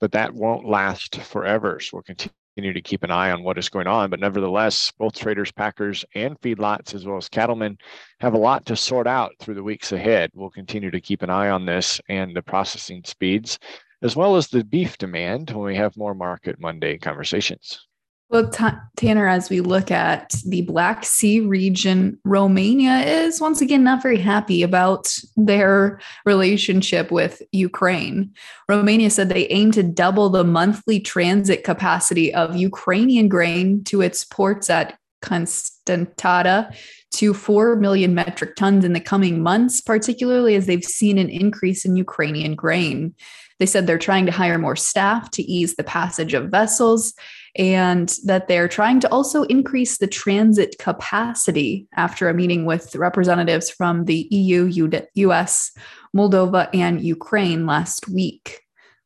but 0.00 0.12
that 0.12 0.32
won't 0.32 0.66
last 0.66 1.20
forever. 1.20 1.78
So 1.78 1.90
we'll 1.92 2.02
continue 2.02 2.72
to 2.72 2.80
keep 2.80 3.04
an 3.04 3.10
eye 3.10 3.32
on 3.32 3.42
what 3.42 3.58
is 3.58 3.68
going 3.68 3.86
on. 3.86 4.08
But 4.08 4.18
nevertheless, 4.18 4.92
both 4.98 5.14
traders, 5.14 5.52
packers, 5.52 6.06
and 6.14 6.40
feedlots, 6.40 6.94
as 6.94 7.04
well 7.04 7.18
as 7.18 7.28
cattlemen, 7.28 7.76
have 8.20 8.32
a 8.32 8.38
lot 8.38 8.64
to 8.66 8.76
sort 8.76 9.06
out 9.06 9.32
through 9.40 9.54
the 9.54 9.62
weeks 9.62 9.92
ahead. 9.92 10.30
We'll 10.32 10.48
continue 10.48 10.90
to 10.90 11.02
keep 11.02 11.20
an 11.20 11.30
eye 11.30 11.50
on 11.50 11.66
this 11.66 12.00
and 12.08 12.34
the 12.34 12.42
processing 12.42 13.02
speeds, 13.04 13.58
as 14.00 14.16
well 14.16 14.36
as 14.36 14.48
the 14.48 14.64
beef 14.64 14.96
demand 14.96 15.50
when 15.50 15.66
we 15.66 15.76
have 15.76 15.98
more 15.98 16.14
Market 16.14 16.58
Monday 16.58 16.96
conversations. 16.96 17.89
Well, 18.30 18.48
Tanner, 18.96 19.26
as 19.26 19.50
we 19.50 19.60
look 19.60 19.90
at 19.90 20.36
the 20.46 20.62
Black 20.62 21.04
Sea 21.04 21.40
region, 21.40 22.16
Romania 22.24 22.98
is 22.98 23.40
once 23.40 23.60
again 23.60 23.82
not 23.82 24.02
very 24.02 24.18
happy 24.18 24.62
about 24.62 25.12
their 25.34 25.98
relationship 26.24 27.10
with 27.10 27.42
Ukraine. 27.50 28.32
Romania 28.68 29.10
said 29.10 29.30
they 29.30 29.48
aim 29.48 29.72
to 29.72 29.82
double 29.82 30.28
the 30.28 30.44
monthly 30.44 31.00
transit 31.00 31.64
capacity 31.64 32.32
of 32.32 32.54
Ukrainian 32.54 33.28
grain 33.28 33.82
to 33.84 34.00
its 34.00 34.24
ports 34.24 34.70
at 34.70 34.96
Constanta 35.22 36.72
to 37.14 37.34
4 37.34 37.76
million 37.76 38.14
metric 38.14 38.54
tons 38.54 38.84
in 38.84 38.92
the 38.92 39.00
coming 39.00 39.42
months, 39.42 39.80
particularly 39.80 40.54
as 40.54 40.66
they've 40.66 40.84
seen 40.84 41.18
an 41.18 41.28
increase 41.28 41.84
in 41.84 41.96
Ukrainian 41.96 42.54
grain. 42.54 43.12
They 43.58 43.66
said 43.66 43.88
they're 43.88 43.98
trying 43.98 44.26
to 44.26 44.32
hire 44.32 44.56
more 44.56 44.76
staff 44.76 45.32
to 45.32 45.42
ease 45.42 45.74
the 45.74 45.84
passage 45.84 46.32
of 46.32 46.48
vessels 46.48 47.12
and 47.56 48.16
that 48.24 48.48
they're 48.48 48.68
trying 48.68 49.00
to 49.00 49.08
also 49.10 49.42
increase 49.44 49.98
the 49.98 50.06
transit 50.06 50.76
capacity 50.78 51.88
after 51.96 52.28
a 52.28 52.34
meeting 52.34 52.64
with 52.64 52.94
representatives 52.94 53.70
from 53.70 54.04
the 54.04 54.28
EU, 54.30 54.88
US, 55.14 55.72
Moldova, 56.16 56.68
and 56.72 57.00
Ukraine 57.00 57.66
last 57.66 58.08
week. 58.08 58.60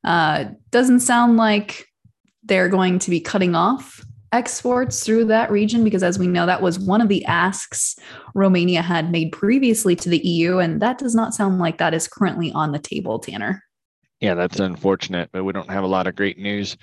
Uh, 0.04 0.46
doesn't 0.70 1.00
sound 1.00 1.36
like 1.36 1.86
they're 2.42 2.68
going 2.68 2.98
to 2.98 3.10
be 3.10 3.20
cutting 3.20 3.54
off 3.54 4.04
exports 4.32 5.04
through 5.04 5.24
that 5.24 5.50
region 5.50 5.84
because 5.84 6.02
as 6.02 6.18
we 6.18 6.26
know 6.26 6.44
that 6.44 6.60
was 6.60 6.76
one 6.76 7.00
of 7.00 7.08
the 7.08 7.24
asks 7.24 7.96
Romania 8.34 8.82
had 8.82 9.12
made 9.12 9.30
previously 9.30 9.94
to 9.94 10.08
the 10.08 10.18
EU 10.18 10.58
and 10.58 10.82
that 10.82 10.98
does 10.98 11.14
not 11.14 11.34
sound 11.34 11.60
like 11.60 11.78
that 11.78 11.94
is 11.94 12.08
currently 12.08 12.50
on 12.52 12.72
the 12.72 12.78
table 12.80 13.20
Tanner. 13.20 13.62
Yeah, 14.20 14.34
that's 14.34 14.58
unfortunate, 14.58 15.30
but 15.32 15.44
we 15.44 15.52
don't 15.52 15.70
have 15.70 15.84
a 15.84 15.88
lot 15.88 16.06
of 16.06 16.16
great 16.16 16.38
news 16.38 16.76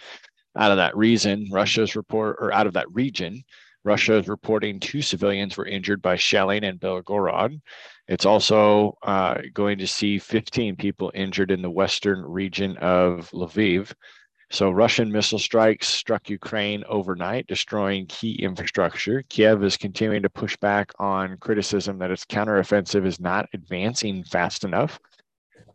out 0.57 0.71
of 0.71 0.77
that 0.77 0.95
reason. 0.95 1.47
Russia's 1.51 1.95
report 1.95 2.37
or 2.39 2.53
out 2.53 2.67
of 2.67 2.73
that 2.73 2.91
region, 2.91 3.43
Russia 3.83 4.15
is 4.17 4.27
reporting 4.27 4.79
two 4.79 5.01
civilians 5.01 5.57
were 5.57 5.65
injured 5.65 6.01
by 6.01 6.15
shelling 6.15 6.63
in 6.63 6.77
Belgorod. 6.77 7.59
It's 8.07 8.25
also 8.25 8.97
uh, 9.01 9.41
going 9.53 9.79
to 9.79 9.87
see 9.87 10.19
15 10.19 10.75
people 10.75 11.11
injured 11.15 11.51
in 11.51 11.61
the 11.61 11.69
western 11.69 12.21
region 12.21 12.77
of 12.77 13.29
Lviv. 13.31 13.91
So 14.51 14.69
Russian 14.69 15.09
missile 15.09 15.39
strikes 15.39 15.87
struck 15.87 16.29
Ukraine 16.29 16.83
overnight, 16.89 17.47
destroying 17.47 18.05
key 18.07 18.33
infrastructure. 18.33 19.23
Kiev 19.29 19.63
is 19.63 19.77
continuing 19.77 20.23
to 20.23 20.29
push 20.29 20.57
back 20.57 20.91
on 20.99 21.37
criticism 21.37 21.97
that 21.99 22.11
its 22.11 22.25
counteroffensive 22.25 23.05
is 23.05 23.19
not 23.19 23.47
advancing 23.53 24.25
fast 24.25 24.65
enough. 24.65 24.99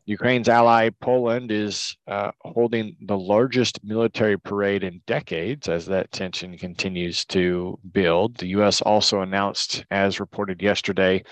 Ukraine's 0.06 0.48
ally 0.48 0.90
Poland 1.00 1.50
is 1.50 1.96
uh, 2.06 2.30
holding 2.40 2.96
the 3.02 3.18
largest 3.18 3.82
military 3.82 4.38
parade 4.38 4.84
in 4.84 5.02
decades 5.04 5.68
as 5.68 5.84
that 5.86 6.12
tension 6.12 6.56
continues 6.56 7.24
to 7.26 7.76
build. 7.92 8.36
The 8.36 8.46
U.S. 8.58 8.80
also 8.80 9.22
announced, 9.22 9.84
as 9.90 10.20
reported 10.20 10.62
yesterday, 10.62 11.24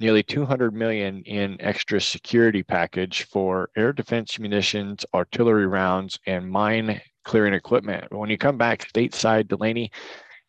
nearly 0.00 0.22
200 0.22 0.74
million 0.74 1.22
in 1.22 1.56
extra 1.60 1.98
security 1.98 2.62
package 2.62 3.24
for 3.24 3.70
air 3.74 3.92
defense 3.94 4.38
munitions, 4.38 5.06
artillery 5.14 5.66
rounds, 5.66 6.18
and 6.26 6.50
mine 6.50 7.00
clearing 7.24 7.54
equipment. 7.54 8.04
When 8.12 8.28
you 8.28 8.36
come 8.36 8.58
back 8.58 8.86
stateside, 8.86 9.48
Delaney, 9.48 9.92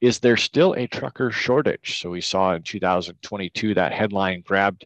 is 0.02 0.20
there 0.20 0.38
still 0.38 0.74
a 0.74 0.88
trucker 0.88 1.32
shortage? 1.32 2.02
So 2.02 2.10
we 2.10 2.22
saw 2.22 2.54
in 2.54 2.64
2022 2.64 3.76
that 3.76 3.94
headline 3.94 4.42
grabbed 4.42 4.86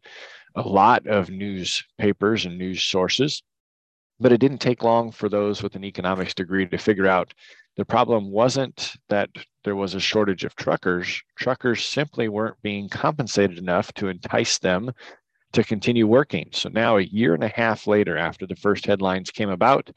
a 0.55 0.67
lot 0.67 1.05
of 1.07 1.29
newspapers 1.29 2.45
and 2.45 2.57
news 2.57 2.83
sources, 2.83 3.43
but 4.19 4.31
it 4.31 4.39
didn't 4.39 4.59
take 4.59 4.83
long 4.83 5.11
for 5.11 5.29
those 5.29 5.61
with 5.61 5.75
an 5.75 5.83
economics 5.83 6.33
degree 6.33 6.65
to 6.65 6.77
figure 6.77 7.07
out 7.07 7.33
the 7.77 7.85
problem 7.85 8.31
wasn't 8.31 8.93
that 9.09 9.29
there 9.65 9.75
was 9.75 9.95
a 9.95 9.99
shortage 9.99 10.45
of 10.45 10.55
truckers. 10.55 11.21
Truckers 11.37 11.83
simply 11.83 12.29
weren't 12.29 12.61
being 12.61 12.87
compensated 12.87 13.57
enough 13.57 13.91
to 13.93 14.07
entice 14.07 14.59
them 14.59 14.91
to 15.51 15.63
continue 15.63 16.07
working. 16.07 16.49
So 16.53 16.69
now, 16.69 16.97
a 16.97 17.01
year 17.01 17.33
and 17.33 17.43
a 17.43 17.49
half 17.49 17.87
later, 17.87 18.17
after 18.17 18.47
the 18.47 18.55
first 18.55 18.85
headlines 18.85 19.29
came 19.31 19.49
about, 19.49 19.89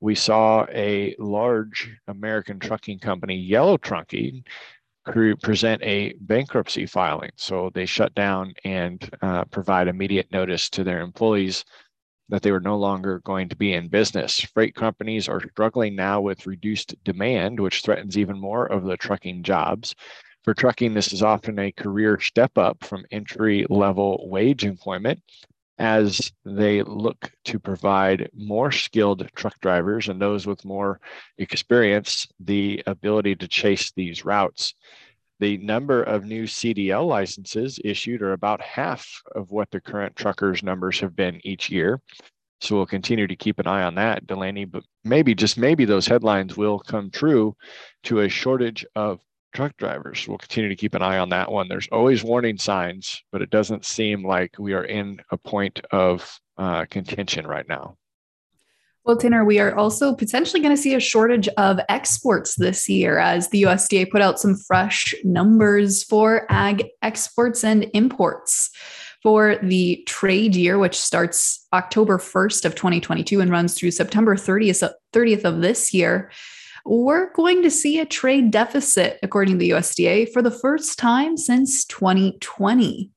we 0.00 0.14
saw 0.14 0.66
a 0.70 1.16
large 1.18 1.90
American 2.06 2.58
trucking 2.58 2.98
company, 2.98 3.36
Yellow 3.36 3.76
Trucking, 3.76 4.44
present 5.06 5.82
a 5.82 6.14
bankruptcy 6.20 6.86
filing. 6.86 7.30
So 7.36 7.70
they 7.74 7.86
shut 7.86 8.14
down 8.14 8.54
and 8.64 9.08
uh, 9.22 9.44
provide 9.44 9.88
immediate 9.88 10.30
notice 10.32 10.68
to 10.70 10.84
their 10.84 11.00
employees 11.00 11.64
that 12.28 12.42
they 12.42 12.50
were 12.50 12.60
no 12.60 12.76
longer 12.76 13.20
going 13.20 13.48
to 13.48 13.56
be 13.56 13.74
in 13.74 13.88
business. 13.88 14.40
Freight 14.40 14.74
companies 14.74 15.28
are 15.28 15.40
struggling 15.50 15.94
now 15.94 16.20
with 16.20 16.46
reduced 16.46 16.94
demand, 17.04 17.60
which 17.60 17.82
threatens 17.82 18.18
even 18.18 18.38
more 18.38 18.66
of 18.66 18.84
the 18.84 18.96
trucking 18.96 19.42
jobs. 19.42 19.94
For 20.42 20.54
trucking, 20.54 20.94
this 20.94 21.12
is 21.12 21.22
often 21.22 21.58
a 21.58 21.72
career 21.72 22.20
step 22.20 22.56
up 22.58 22.84
from 22.84 23.04
entry 23.10 23.66
level 23.68 24.28
wage 24.28 24.64
employment 24.64 25.20
as 25.78 26.32
they 26.44 26.82
look 26.82 27.30
to 27.44 27.58
provide 27.58 28.30
more 28.34 28.72
skilled 28.72 29.28
truck 29.34 29.58
drivers 29.60 30.08
and 30.08 30.20
those 30.20 30.46
with 30.46 30.64
more 30.64 31.00
experience 31.38 32.26
the 32.40 32.82
ability 32.86 33.36
to 33.36 33.48
chase 33.48 33.92
these 33.92 34.24
routes. 34.24 34.74
The 35.38 35.58
number 35.58 36.02
of 36.02 36.24
new 36.24 36.44
CDL 36.44 37.06
licenses 37.06 37.78
issued 37.84 38.22
are 38.22 38.32
about 38.32 38.62
half 38.62 39.06
of 39.34 39.50
what 39.50 39.70
the 39.70 39.80
current 39.80 40.16
truckers' 40.16 40.62
numbers 40.62 40.98
have 41.00 41.14
been 41.14 41.40
each 41.44 41.68
year. 41.68 42.00
So 42.62 42.76
we'll 42.76 42.86
continue 42.86 43.26
to 43.26 43.36
keep 43.36 43.58
an 43.58 43.66
eye 43.66 43.82
on 43.82 43.96
that, 43.96 44.26
Delaney. 44.26 44.64
But 44.64 44.84
maybe, 45.04 45.34
just 45.34 45.58
maybe, 45.58 45.84
those 45.84 46.06
headlines 46.06 46.56
will 46.56 46.78
come 46.78 47.10
true 47.10 47.54
to 48.04 48.20
a 48.20 48.30
shortage 48.30 48.86
of 48.94 49.20
truck 49.56 49.76
drivers. 49.78 50.28
We'll 50.28 50.38
continue 50.38 50.68
to 50.68 50.76
keep 50.76 50.94
an 50.94 51.02
eye 51.02 51.18
on 51.18 51.30
that 51.30 51.50
one. 51.50 51.66
There's 51.66 51.88
always 51.90 52.22
warning 52.22 52.58
signs, 52.58 53.22
but 53.32 53.40
it 53.40 53.48
doesn't 53.48 53.86
seem 53.86 54.24
like 54.24 54.54
we 54.58 54.74
are 54.74 54.84
in 54.84 55.18
a 55.30 55.38
point 55.38 55.80
of 55.90 56.38
uh, 56.58 56.84
contention 56.90 57.46
right 57.46 57.66
now. 57.66 57.96
Well, 59.04 59.16
Tanner, 59.16 59.44
we 59.44 59.58
are 59.58 59.74
also 59.74 60.14
potentially 60.14 60.60
going 60.60 60.76
to 60.76 60.82
see 60.82 60.94
a 60.94 61.00
shortage 61.00 61.48
of 61.56 61.80
exports 61.88 62.56
this 62.56 62.86
year 62.86 63.18
as 63.18 63.48
the 63.48 63.62
USDA 63.62 64.10
put 64.10 64.20
out 64.20 64.38
some 64.38 64.56
fresh 64.56 65.14
numbers 65.24 66.02
for 66.02 66.44
ag 66.50 66.84
exports 67.00 67.64
and 67.64 67.86
imports 67.94 68.70
for 69.22 69.56
the 69.62 70.02
trade 70.06 70.54
year, 70.54 70.78
which 70.78 70.98
starts 70.98 71.66
October 71.72 72.18
1st 72.18 72.64
of 72.66 72.74
2022 72.74 73.40
and 73.40 73.50
runs 73.50 73.74
through 73.74 73.92
September 73.92 74.36
30th, 74.36 74.92
30th 75.14 75.44
of 75.44 75.62
this 75.62 75.94
year. 75.94 76.30
We're 76.88 77.32
going 77.32 77.62
to 77.64 77.70
see 77.70 77.98
a 77.98 78.06
trade 78.06 78.52
deficit, 78.52 79.18
according 79.24 79.54
to 79.54 79.58
the 79.58 79.70
USDA, 79.70 80.32
for 80.32 80.40
the 80.40 80.52
first 80.52 81.00
time 81.00 81.36
since 81.36 81.84
2020. 81.86 83.10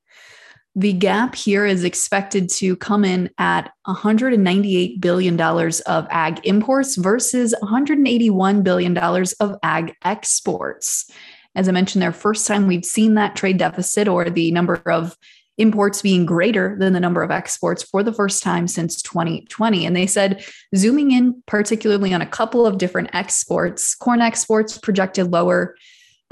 The 0.74 0.92
gap 0.92 1.36
here 1.36 1.64
is 1.64 1.84
expected 1.84 2.48
to 2.50 2.74
come 2.76 3.04
in 3.04 3.30
at 3.38 3.70
$198 3.86 5.00
billion 5.00 5.40
of 5.40 6.06
ag 6.10 6.40
imports 6.42 6.96
versus 6.96 7.54
$181 7.62 8.64
billion 8.64 8.98
of 8.98 9.56
ag 9.62 9.94
exports. 10.04 11.08
As 11.54 11.68
I 11.68 11.72
mentioned, 11.72 12.02
there, 12.02 12.12
first 12.12 12.48
time 12.48 12.66
we've 12.66 12.84
seen 12.84 13.14
that 13.14 13.36
trade 13.36 13.58
deficit 13.58 14.08
or 14.08 14.30
the 14.30 14.50
number 14.50 14.82
of 14.86 15.16
imports 15.58 16.02
being 16.02 16.24
greater 16.24 16.76
than 16.78 16.92
the 16.92 17.00
number 17.00 17.22
of 17.22 17.30
exports 17.30 17.82
for 17.82 18.02
the 18.02 18.12
first 18.12 18.42
time 18.42 18.66
since 18.66 19.02
2020. 19.02 19.84
And 19.84 19.94
they 19.94 20.06
said, 20.06 20.44
zooming 20.74 21.10
in 21.10 21.42
particularly 21.46 22.14
on 22.14 22.22
a 22.22 22.26
couple 22.26 22.66
of 22.66 22.78
different 22.78 23.10
exports, 23.12 23.94
corn 23.94 24.20
exports 24.20 24.78
projected 24.78 25.30
lower 25.30 25.74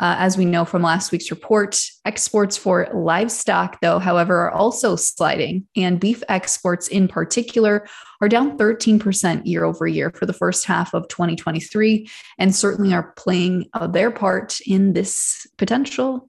uh, 0.00 0.14
as 0.18 0.36
we 0.38 0.44
know 0.44 0.64
from 0.64 0.82
last 0.82 1.10
week's 1.10 1.30
report, 1.30 1.80
exports 2.04 2.56
for 2.56 2.88
livestock, 2.94 3.80
though, 3.80 3.98
however, 3.98 4.42
are 4.42 4.52
also 4.52 4.94
sliding, 4.94 5.66
and 5.74 5.98
beef 5.98 6.22
exports 6.28 6.86
in 6.86 7.08
particular 7.08 7.86
are 8.20 8.28
down 8.28 8.56
13% 8.56 9.42
year 9.44 9.64
over 9.64 9.88
year 9.88 10.12
for 10.14 10.24
the 10.24 10.32
first 10.32 10.66
half 10.66 10.94
of 10.94 11.08
2023, 11.08 12.08
and 12.38 12.54
certainly 12.54 12.94
are 12.94 13.12
playing 13.16 13.66
uh, 13.72 13.88
their 13.88 14.12
part 14.12 14.60
in 14.66 14.92
this 14.92 15.46
potential 15.56 16.27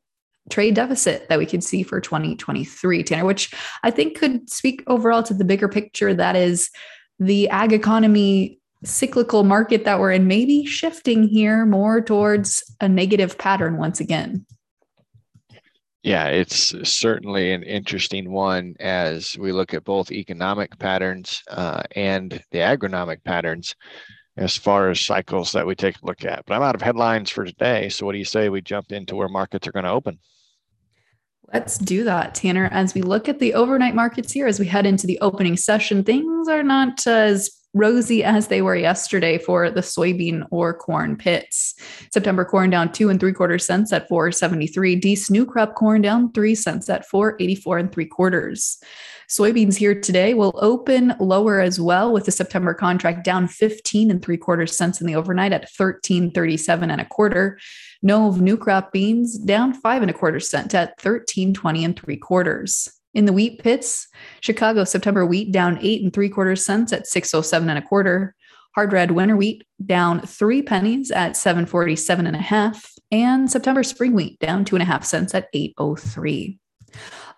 trade 0.50 0.76
deficit 0.76 1.28
that 1.30 1.40
we 1.40 1.46
could 1.46 1.64
see 1.64 1.84
for 1.84 2.02
2023, 2.02 3.04
Tanner, 3.04 3.26
which 3.26 3.54
I 3.84 3.92
think 3.92 4.18
could 4.18 4.50
speak 4.50 4.84
overall 4.88 5.24
to 5.24 5.34
the 5.34 5.46
bigger 5.46 5.68
picture 5.68 6.14
that 6.14 6.36
is 6.36 6.70
the 7.20 7.50
ag 7.50 7.74
economy 7.74 8.60
cyclical 8.84 9.44
market 9.44 9.84
that 9.86 10.00
we're 10.00 10.12
in 10.12 10.28
maybe 10.28 10.66
shifting 10.66 11.28
here 11.28 11.66
more 11.66 12.02
towards 12.02 12.64
a 12.80 12.88
negative 12.88 13.38
pattern 13.38 13.78
once 13.78 14.00
again. 14.00 14.46
Yeah, 16.02 16.28
it's 16.28 16.74
certainly 16.90 17.52
an 17.52 17.64
interesting 17.64 18.32
one 18.32 18.76
as 18.80 19.38
we 19.38 19.52
look 19.52 19.74
at 19.74 19.84
both 19.84 20.12
economic 20.12 20.80
patterns 20.80 21.44
uh, 21.50 21.84
and 21.94 22.42
the 22.52 22.60
agronomic 22.60 23.22
patterns 23.26 23.76
as 24.38 24.56
far 24.56 24.90
as 24.90 25.02
cycles 25.02 25.52
that 25.52 25.68
we 25.68 25.76
take 25.76 25.98
a 26.02 26.06
look 26.06 26.24
at. 26.24 26.46
But 26.46 26.56
I'm 26.56 26.64
out 26.64 26.76
of 26.76 26.82
headlines 26.82 27.30
for 27.30 27.44
today. 27.44 27.90
So, 27.90 28.06
what 28.06 28.14
do 28.14 28.18
you 28.18 28.26
say 28.26 28.48
we 28.48 28.62
jump 28.62 28.94
into 28.94 29.18
where 29.18 29.28
markets 29.28 29.68
are 29.68 29.74
going 29.74 29.84
to 29.84 29.92
open? 29.92 30.20
Let's 31.54 31.78
do 31.78 32.04
that, 32.04 32.36
Tanner. 32.36 32.70
As 32.72 32.94
we 32.94 33.02
look 33.02 33.28
at 33.28 33.40
the 33.40 33.54
overnight 33.56 33.96
markets 33.96 34.32
here, 34.32 34.46
as 34.46 34.60
we 34.60 34.68
head 34.68 34.86
into 34.86 35.08
the 35.08 35.20
opening 35.20 35.58
session, 35.58 36.04
things 36.04 36.48
are 36.48 36.64
not 36.64 37.06
as 37.08 37.50
rosy 37.74 38.24
as 38.24 38.48
they 38.48 38.62
were 38.62 38.76
yesterday 38.76 39.38
for 39.38 39.70
the 39.70 39.82
soybean 39.82 40.46
or 40.52 40.74
corn 40.74 41.16
pits. 41.16 41.76
September 42.12 42.44
corn 42.44 42.70
down 42.70 42.92
two 42.92 43.10
and 43.10 43.20
three 43.20 43.34
quarters 43.34 43.66
cents 43.66 43.94
at 43.94 44.08
473. 44.08 44.96
Dees 44.96 45.30
new 45.30 45.46
crop 45.46 45.76
corn 45.76 46.02
down 46.02 46.32
three 46.34 46.56
cents 46.56 46.90
at 46.90 47.08
484 47.08 47.78
and 47.78 47.92
three 47.92 48.06
quarters. 48.06 48.80
Soybeans 49.30 49.76
here 49.76 49.94
today 49.94 50.34
will 50.34 50.58
open 50.60 51.14
lower 51.20 51.60
as 51.60 51.80
well, 51.80 52.12
with 52.12 52.26
the 52.26 52.32
September 52.32 52.74
contract 52.74 53.24
down 53.24 53.48
15 53.48 54.10
and 54.10 54.24
three 54.24 54.38
quarters 54.38 54.76
cents 54.76 55.00
in 55.00 55.06
the 55.06 55.16
overnight 55.16 55.54
at 55.54 55.72
13.37 55.72 56.92
and 56.92 57.00
a 57.00 57.06
quarter. 57.06 57.60
Nove 58.04 58.42
new 58.42 58.58
crop 58.58 58.92
beans 58.92 59.38
down 59.38 59.72
five 59.72 60.02
and 60.02 60.10
a 60.10 60.16
quarter 60.16 60.40
cent 60.40 60.74
at 60.74 60.98
13.20 60.98 61.86
and 61.86 62.00
three 62.00 62.18
quarters. 62.18 62.90
In 63.14 63.26
the 63.26 63.34
wheat 63.34 63.62
pits, 63.62 64.08
Chicago 64.42 64.84
September 64.84 65.28
wheat 65.28 65.52
down 65.52 65.78
eight 65.80 66.02
and 66.02 66.12
three 66.12 66.30
quarters 66.30 66.66
cents 66.66 66.92
at 66.92 67.06
607 67.06 67.70
and 67.70 67.78
a 67.78 67.84
quarter. 67.84 68.34
Hard 68.74 68.94
red 68.94 69.12
winter 69.12 69.38
wheat 69.38 69.64
down 69.86 70.22
three 70.22 70.64
pennies 70.64 71.12
at 71.12 71.38
747 71.38 72.26
and 72.26 72.36
a 72.36 72.40
half. 72.40 72.92
And 73.12 73.50
September 73.50 73.84
spring 73.84 74.14
wheat 74.14 74.40
down 74.40 74.66
two 74.66 74.76
and 74.76 74.84
a 74.84 74.86
half 74.86 75.04
cents 75.06 75.36
at 75.36 75.50
803. 75.54 76.60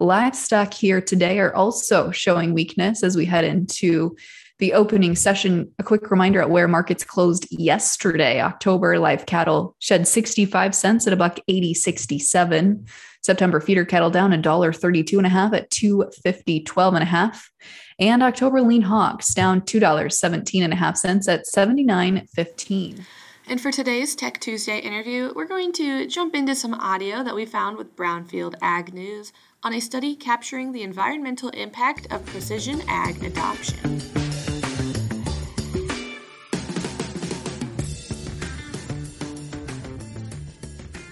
Livestock 0.02 0.74
here 0.74 1.00
today 1.00 1.38
are 1.38 1.54
also 1.54 2.10
showing 2.10 2.56
weakness 2.56 3.04
as 3.04 3.16
we 3.16 3.24
head 3.24 3.46
into 3.46 4.16
the 4.58 4.74
opening 4.74 5.16
session. 5.16 5.72
A 5.78 5.84
quick 5.84 6.10
reminder 6.10 6.42
at 6.42 6.50
where 6.50 6.68
markets 6.68 7.04
closed 7.04 7.48
yesterday. 7.52 8.42
October 8.42 8.98
live 8.98 9.28
cattle 9.28 9.76
shed 9.78 10.08
65 10.08 10.74
cents 10.74 11.06
at 11.06 11.14
a 11.14 11.16
buck 11.16 11.40
80 11.48 11.76
67. 11.76 12.88
September 13.22 13.60
feeder 13.60 13.86
cattle 13.86 14.10
down 14.10 14.34
a 14.34 14.40
dollar 14.40 14.74
32 14.74 15.20
and 15.20 15.28
a 15.28 15.30
half 15.30 15.54
at 15.54 15.70
250 15.70 16.64
12 16.64 16.94
and 16.96 17.04
a 17.04 17.06
half. 17.06 17.52
And 18.00 18.24
October 18.24 18.62
lean 18.62 18.82
hogs 18.82 19.36
down 19.36 19.62
$2 19.62 20.12
17 20.12 20.64
and 20.64 20.74
a 20.74 20.76
half 20.76 20.98
cents 20.98 21.28
at 21.28 21.46
79 21.46 22.26
15. 22.34 23.06
And 23.48 23.60
for 23.60 23.72
today's 23.72 24.16
Tech 24.16 24.40
Tuesday 24.40 24.80
interview, 24.80 25.34
we're 25.36 25.46
going 25.46 25.74
to 25.74 26.08
jump 26.08 26.36
into 26.36 26.56
some 26.56 26.74
audio 26.74 27.24
that 27.24 27.36
we 27.36 27.46
found 27.46 27.78
with 27.78 27.96
Brownfield 27.96 28.56
Ag 28.62 28.94
News 28.94 29.34
on 29.64 29.74
a 29.74 29.80
study 29.80 30.16
capturing 30.16 30.72
the 30.72 30.82
environmental 30.82 31.50
impact 31.50 32.08
of 32.12 32.26
precision 32.26 32.82
ag 32.88 33.24
adoption. 33.24 34.02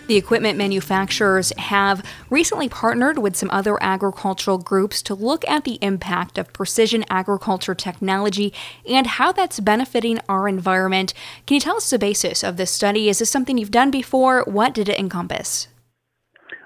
The 0.08 0.18
equipment 0.18 0.58
manufacturers 0.58 1.54
have 1.60 2.04
recently 2.32 2.68
partnered 2.68 3.20
with 3.20 3.36
some 3.36 3.52
other 3.52 3.78
agricultural 3.80 4.58
groups 4.58 5.04
to 5.04 5.14
look 5.14 5.48
at 5.48 5.66
the 5.66 5.78
impact 5.84 6.40
of 6.40 6.52
precision 6.52 7.06
agriculture 7.12 7.76
technology 7.76 8.52
and 8.88 9.06
how 9.06 9.32
that's 9.32 9.60
benefiting 9.60 10.20
our 10.28 10.48
environment. 10.48 11.14
Can 11.46 11.54
you 11.54 11.62
tell 11.62 11.78
us 11.78 11.92
the 11.92 12.00
basis 12.00 12.44
of 12.44 12.58
this 12.58 12.72
study? 12.72 13.08
Is 13.08 13.20
this 13.20 13.30
something 13.30 13.60
you've 13.60 13.70
done 13.70 13.92
before? 13.92 14.44
What 14.48 14.74
did 14.74 14.90
it 14.90 14.98
encompass? 14.98 15.68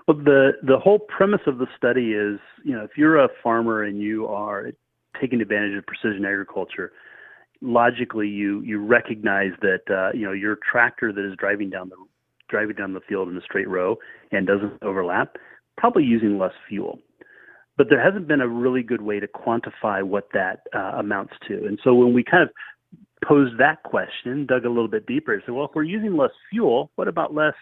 Well, 0.08 0.18
the 0.18 0.52
the 0.64 0.78
whole 0.78 1.00
premise 1.00 1.42
of 1.48 1.58
the 1.58 1.68
study 1.78 2.12
is, 2.12 2.40
you 2.64 2.74
know, 2.76 2.84
if 2.84 2.92
you're 2.98 3.24
a 3.24 3.30
farmer 3.42 3.84
and 3.84 4.02
you 4.02 4.28
are 4.28 4.72
taking 5.20 5.42
advantage 5.42 5.78
of 5.78 5.86
precision 5.86 6.26
agriculture, 6.26 6.92
logically 7.62 8.28
you 8.28 8.62
you 8.62 8.84
recognize 8.84 9.52
that 9.62 9.82
uh, 9.90 10.16
you 10.16 10.26
know 10.26 10.34
your 10.34 10.58
tractor 10.70 11.14
that 11.14 11.26
is 11.26 11.36
driving 11.38 11.70
down 11.70 11.90
the 11.90 11.96
driving 12.50 12.76
down 12.76 12.94
the 12.94 13.00
field 13.08 13.30
in 13.30 13.38
a 13.38 13.42
straight 13.42 13.70
row 13.70 13.96
and 14.32 14.46
doesn't 14.46 14.84
overlap, 14.84 15.38
probably 15.78 16.04
using 16.04 16.38
less 16.38 16.52
fuel. 16.68 17.00
But 17.78 17.88
there 17.90 18.04
hasn't 18.04 18.28
been 18.28 18.42
a 18.42 18.48
really 18.48 18.84
good 18.84 19.02
way 19.02 19.20
to 19.20 19.28
quantify 19.28 20.04
what 20.04 20.28
that 20.34 20.62
uh, 20.76 20.98
amounts 21.00 21.34
to. 21.48 21.66
And 21.66 21.80
so 21.84 21.96
when 21.96 22.14
we 22.14 22.24
kind 22.24 22.44
of 22.44 22.50
posed 23.28 23.58
that 23.58 23.82
question, 23.84 24.46
dug 24.46 24.66
a 24.66 24.70
little 24.70 24.88
bit 24.88 25.08
deeper, 25.08 25.42
said, 25.44 25.56
well, 25.56 25.66
if 25.66 25.72
we're 25.74 25.84
using 25.84 26.16
less 26.16 26.32
fuel, 26.52 26.92
what 26.96 27.08
about 27.08 27.34
less 27.34 27.56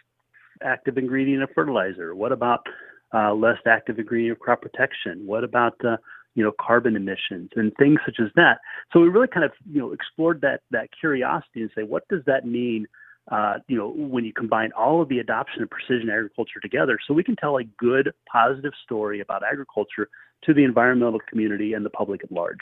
active 0.63 0.97
ingredient 0.97 1.43
of 1.43 1.49
fertilizer? 1.53 2.15
What 2.15 2.31
about 2.31 2.65
uh, 3.13 3.33
less 3.33 3.57
active 3.65 3.99
ingredient 3.99 4.37
of 4.37 4.39
crop 4.39 4.61
protection? 4.61 5.25
What 5.25 5.43
about 5.43 5.73
uh, 5.85 5.97
you 6.35 6.43
know 6.43 6.51
carbon 6.59 6.95
emissions 6.95 7.49
and 7.55 7.71
things 7.77 7.99
such 8.05 8.17
as 8.19 8.31
that? 8.35 8.59
So 8.91 8.99
we 8.99 9.09
really 9.09 9.27
kind 9.27 9.45
of 9.45 9.51
you 9.69 9.79
know 9.79 9.91
explored 9.91 10.41
that 10.41 10.61
that 10.71 10.89
curiosity 10.99 11.61
and 11.61 11.71
say 11.75 11.83
what 11.83 12.07
does 12.07 12.21
that 12.25 12.45
mean? 12.45 12.87
Uh, 13.31 13.55
you 13.67 13.77
know 13.77 13.89
when 13.89 14.25
you 14.25 14.33
combine 14.33 14.71
all 14.77 15.01
of 15.01 15.09
the 15.09 15.19
adoption 15.19 15.61
of 15.63 15.69
precision 15.69 16.09
agriculture 16.09 16.59
together, 16.61 16.97
so 17.07 17.13
we 17.13 17.23
can 17.23 17.35
tell 17.35 17.57
a 17.57 17.63
good 17.63 18.11
positive 18.31 18.73
story 18.83 19.19
about 19.19 19.43
agriculture 19.43 20.09
to 20.43 20.53
the 20.53 20.63
environmental 20.63 21.19
community 21.29 21.73
and 21.73 21.85
the 21.85 21.89
public 21.89 22.23
at 22.23 22.31
large. 22.31 22.59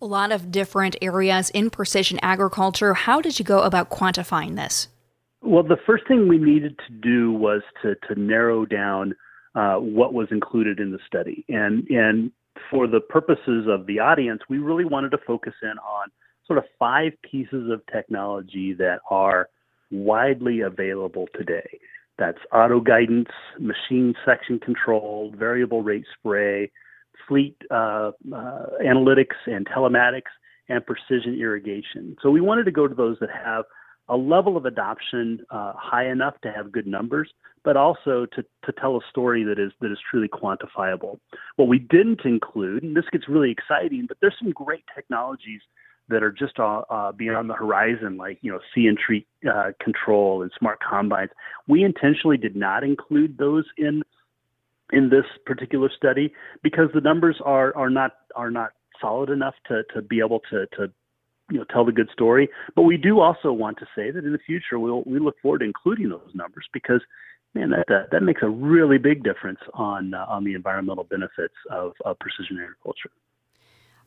A 0.00 0.06
lot 0.06 0.30
of 0.30 0.50
different 0.50 0.96
areas 1.00 1.50
in 1.50 1.70
precision 1.70 2.18
agriculture. 2.22 2.94
How 2.94 3.20
did 3.20 3.38
you 3.38 3.44
go 3.44 3.62
about 3.62 3.90
quantifying 3.90 4.56
this? 4.56 4.88
Well, 5.46 5.62
the 5.62 5.78
first 5.86 6.08
thing 6.08 6.26
we 6.26 6.38
needed 6.38 6.76
to 6.88 6.92
do 6.92 7.32
was 7.32 7.62
to 7.82 7.94
to 8.08 8.20
narrow 8.20 8.66
down 8.66 9.14
uh, 9.54 9.76
what 9.76 10.12
was 10.12 10.26
included 10.32 10.80
in 10.80 10.90
the 10.90 10.98
study, 11.06 11.44
and 11.48 11.86
and 11.88 12.32
for 12.70 12.88
the 12.88 13.00
purposes 13.00 13.66
of 13.68 13.86
the 13.86 14.00
audience, 14.00 14.42
we 14.48 14.58
really 14.58 14.84
wanted 14.84 15.10
to 15.10 15.18
focus 15.24 15.54
in 15.62 15.78
on 15.78 16.08
sort 16.46 16.58
of 16.58 16.64
five 16.78 17.12
pieces 17.22 17.70
of 17.70 17.80
technology 17.92 18.72
that 18.74 18.98
are 19.10 19.48
widely 19.92 20.62
available 20.62 21.28
today. 21.34 21.78
That's 22.18 22.38
auto 22.52 22.80
guidance, 22.80 23.28
machine 23.60 24.14
section 24.24 24.58
control, 24.58 25.32
variable 25.36 25.82
rate 25.82 26.06
spray, 26.18 26.72
fleet 27.28 27.56
uh, 27.70 28.10
uh, 28.34 28.66
analytics 28.84 29.36
and 29.46 29.66
telematics, 29.66 30.32
and 30.68 30.84
precision 30.84 31.38
irrigation. 31.40 32.16
So 32.20 32.30
we 32.30 32.40
wanted 32.40 32.64
to 32.64 32.72
go 32.72 32.88
to 32.88 32.94
those 32.94 33.18
that 33.20 33.30
have 33.30 33.64
a 34.08 34.16
level 34.16 34.56
of 34.56 34.66
adoption 34.66 35.40
uh, 35.50 35.72
high 35.76 36.08
enough 36.08 36.40
to 36.42 36.52
have 36.52 36.70
good 36.70 36.86
numbers, 36.86 37.30
but 37.64 37.76
also 37.76 38.26
to, 38.34 38.42
to 38.64 38.72
tell 38.80 38.96
a 38.96 39.00
story 39.10 39.42
that 39.44 39.58
is 39.58 39.72
that 39.80 39.90
is 39.90 39.98
truly 40.10 40.28
quantifiable. 40.28 41.18
What 41.56 41.68
we 41.68 41.78
didn't 41.78 42.20
include, 42.24 42.82
and 42.82 42.96
this 42.96 43.04
gets 43.10 43.28
really 43.28 43.50
exciting, 43.50 44.06
but 44.06 44.18
there's 44.20 44.36
some 44.40 44.52
great 44.52 44.84
technologies 44.94 45.60
that 46.08 46.22
are 46.22 46.30
just 46.30 46.58
uh, 46.58 46.82
uh, 46.88 47.12
beyond 47.12 47.50
the 47.50 47.54
horizon, 47.54 48.16
like 48.16 48.38
you 48.42 48.52
know, 48.52 48.60
see 48.74 48.86
and 48.86 48.96
treat 48.96 49.26
uh, 49.50 49.72
control 49.82 50.42
and 50.42 50.52
smart 50.58 50.78
combines. 50.88 51.30
We 51.66 51.82
intentionally 51.82 52.36
did 52.36 52.54
not 52.54 52.84
include 52.84 53.38
those 53.38 53.64
in 53.76 54.02
in 54.92 55.10
this 55.10 55.24
particular 55.44 55.90
study 55.96 56.32
because 56.62 56.88
the 56.94 57.00
numbers 57.00 57.36
are 57.44 57.76
are 57.76 57.90
not 57.90 58.12
are 58.36 58.50
not 58.52 58.70
solid 59.00 59.30
enough 59.30 59.54
to 59.68 59.82
to 59.94 60.02
be 60.02 60.20
able 60.20 60.40
to 60.50 60.66
to 60.76 60.92
you 61.50 61.58
know 61.58 61.64
tell 61.64 61.84
the 61.84 61.92
good 61.92 62.10
story. 62.12 62.48
But 62.74 62.82
we 62.82 62.96
do 62.96 63.20
also 63.20 63.52
want 63.52 63.78
to 63.78 63.86
say 63.94 64.10
that 64.10 64.24
in 64.24 64.32
the 64.32 64.38
future 64.38 64.78
we'll 64.78 65.02
we 65.06 65.18
look 65.18 65.36
forward 65.40 65.58
to 65.60 65.64
including 65.64 66.08
those 66.08 66.30
numbers 66.34 66.66
because 66.72 67.00
man 67.54 67.70
that 67.70 67.86
that, 67.88 68.10
that 68.12 68.22
makes 68.22 68.42
a 68.42 68.48
really 68.48 68.98
big 68.98 69.22
difference 69.22 69.60
on 69.74 70.14
uh, 70.14 70.26
on 70.28 70.44
the 70.44 70.54
environmental 70.54 71.04
benefits 71.04 71.54
of, 71.70 71.92
of 72.04 72.18
precision 72.18 72.58
agriculture. 72.62 73.10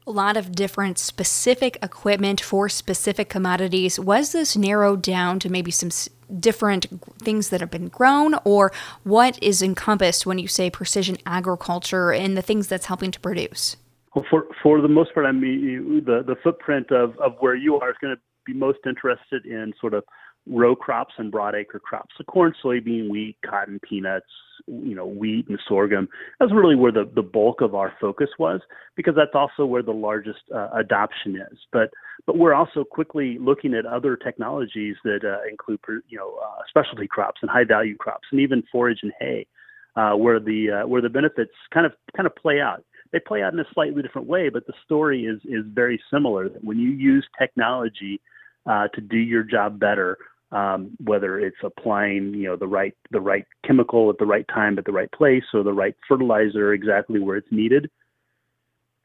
A 0.08 0.12
lot 0.12 0.38
of 0.38 0.54
different 0.54 0.98
specific 0.98 1.78
equipment 1.84 2.42
for 2.42 2.68
specific 2.68 3.30
commodities. 3.30 4.00
Was 4.00 4.32
this 4.32 4.58
narrowed 4.58 5.04
down 5.04 5.40
to 5.40 5.50
maybe 5.50 5.72
some 5.72 5.92
different 6.40 6.88
things 7.22 7.50
that 7.50 7.60
have 7.60 7.70
been 7.70 7.90
grown, 7.90 8.36
or 8.44 8.72
what 9.04 9.42
is 9.44 9.62
encompassed 9.62 10.26
when 10.26 10.40
you 10.40 10.48
say 10.48 10.70
precision 10.70 11.18
agriculture 11.26 12.12
and 12.12 12.36
the 12.36 12.42
things 12.42 12.68
that's 12.68 12.88
helping 12.88 13.12
to 13.12 13.20
produce? 13.20 13.76
Well, 14.20 14.28
for 14.30 14.48
for 14.62 14.82
the 14.82 14.90
most 14.90 15.14
part, 15.14 15.26
I 15.26 15.32
mean, 15.32 16.04
the 16.06 16.24
the 16.28 16.36
footprint 16.44 16.92
of 16.92 17.18
of 17.20 17.36
where 17.40 17.56
you 17.56 17.76
are 17.76 17.90
is 17.90 17.96
going 18.02 18.14
to 18.14 18.22
be 18.46 18.54
most 18.54 18.80
interested 18.86 19.46
in 19.46 19.72
sort 19.80 19.94
of 19.94 20.04
row 20.46 20.76
crops 20.76 21.14
and 21.18 21.32
broadacre 21.32 21.80
crops. 21.80 22.14
So 22.18 22.26
corn, 22.26 22.54
soybean, 22.62 23.10
wheat, 23.10 23.38
cotton, 23.50 23.80
peanuts, 23.88 24.26
you 24.68 24.94
know, 24.94 25.06
wheat 25.06 25.48
and 25.48 25.58
sorghum. 25.70 26.10
That's 26.40 26.52
really 26.52 26.76
where 26.76 26.92
the, 26.92 27.10
the 27.16 27.22
bulk 27.22 27.62
of 27.62 27.76
our 27.76 27.94
focus 28.02 28.28
was 28.38 28.60
because 28.98 29.14
that's 29.16 29.36
also 29.36 29.66
where 29.66 29.84
the 29.84 29.92
largest 29.92 30.40
uh, 30.54 30.68
adoption 30.76 31.38
is. 31.38 31.58
But 31.72 31.90
but 32.26 32.38
we're 32.38 32.54
also 32.54 32.84
quickly 32.84 33.38
looking 33.40 33.74
at 33.74 33.86
other 33.86 34.18
technologies 34.18 34.98
that 35.06 35.22
uh, 35.24 35.48
include 35.50 35.80
you 36.10 36.18
know 36.18 36.38
uh, 36.44 36.62
specialty 36.68 37.08
crops 37.08 37.40
and 37.42 37.50
high 37.50 37.64
value 37.66 37.96
crops 37.96 38.28
and 38.34 38.42
even 38.42 38.64
forage 38.70 39.00
and 39.02 39.14
hay, 39.18 39.48
uh, 39.96 40.12
where 40.16 40.42
the 40.42 40.82
uh, 40.84 40.88
where 40.88 41.02
the 41.02 41.10
benefits 41.10 41.54
kind 41.74 41.86
of 41.86 41.94
kind 42.18 42.28
of 42.28 42.36
play 42.36 42.60
out 42.60 42.84
they 43.12 43.20
play 43.20 43.42
out 43.42 43.54
in 43.54 43.60
a 43.60 43.66
slightly 43.74 44.02
different 44.02 44.28
way, 44.28 44.50
but 44.50 44.68
the 44.68 44.74
story 44.86 45.26
is 45.26 45.40
is 45.46 45.66
very 45.74 46.02
similar. 46.12 46.50
That 46.50 46.64
when 46.64 46.80
you 46.80 46.90
use 46.90 47.26
technology 47.38 48.22
uh, 48.66 48.88
to 48.90 49.02
do 49.02 49.18
your 49.18 49.44
job 49.44 49.80
better, 49.80 50.18
um, 50.52 50.92
whether 51.04 51.40
it's 51.40 51.58
applying 51.64 52.34
you 52.34 52.48
know 52.48 52.56
the 52.56 52.68
right 52.68 52.96
the 53.12 53.22
right 53.22 53.46
chemical 53.66 54.10
at 54.10 54.18
the 54.18 54.26
right 54.26 54.48
time 54.48 54.78
at 54.78 54.86
the 54.86 54.92
right 54.92 55.12
place 55.12 55.44
or 55.54 55.64
the 55.64 55.74
right 55.74 55.96
fertilizer 56.08 56.74
exactly 56.74 57.20
where 57.20 57.38
it's 57.38 57.52
needed, 57.52 57.90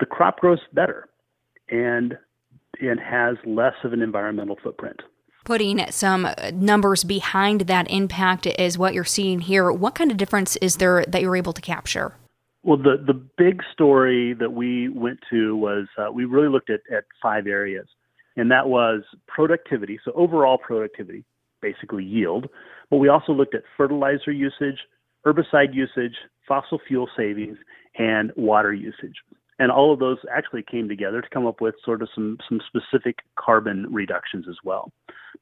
the 0.01 0.07
crop 0.07 0.41
grows 0.41 0.61
better 0.73 1.09
and 1.69 2.17
and 2.81 3.01
has 3.01 3.37
less 3.47 3.75
of 3.85 3.93
an 3.93 4.03
environmental 4.03 4.59
footprint. 4.63 5.01
Putting 5.45 5.85
some 5.91 6.29
numbers 6.55 7.05
behind 7.05 7.63
that 7.63 7.91
impact 7.91 8.47
is 8.47 8.79
what 8.79 8.95
you're 8.95 9.05
seeing 9.05 9.41
here. 9.41 9.71
What 9.71 9.95
kind 9.95 10.11
of 10.11 10.17
difference 10.17 10.57
is 10.57 10.79
there 10.79 11.05
that 11.07 11.21
you're 11.21 11.37
able 11.37 11.53
to 11.53 11.61
capture? 11.61 12.15
Well, 12.65 12.79
the, 12.79 12.97
the 13.07 13.13
big 13.37 13.63
story 13.73 14.33
that 14.41 14.55
we 14.55 14.89
went 14.89 15.19
to 15.31 15.55
was 15.55 15.87
uh, 15.99 16.11
we 16.11 16.25
really 16.25 16.49
looked 16.49 16.71
at, 16.71 16.81
at 16.91 17.05
five 17.23 17.47
areas, 17.47 17.87
and 18.37 18.51
that 18.51 18.69
was 18.69 19.03
productivity, 19.29 20.01
so 20.03 20.13
overall 20.13 20.57
productivity, 20.57 21.25
basically 21.61 22.05
yield. 22.05 22.49
But 22.91 22.97
we 22.97 23.09
also 23.09 23.33
looked 23.33 23.55
at 23.55 23.65
fertilizer 23.77 24.33
usage, 24.33 24.79
herbicide 25.27 25.75
usage, 25.75 26.17
fossil 26.49 26.81
fuel 26.89 27.09
savings, 27.15 27.59
and 27.99 28.33
water 28.35 28.73
usage. 28.73 29.17
And 29.59 29.71
all 29.71 29.93
of 29.93 30.01
those 30.01 30.19
actually 30.35 30.65
came 30.69 30.89
together 30.89 31.21
to 31.21 31.29
come 31.29 31.47
up 31.47 31.61
with 31.61 31.75
sort 31.85 32.03
of 32.03 32.09
some, 32.15 32.39
some 32.49 32.61
specific 32.67 33.19
carbon 33.39 33.87
reductions 33.91 34.47
as 34.49 34.57
well. 34.65 34.91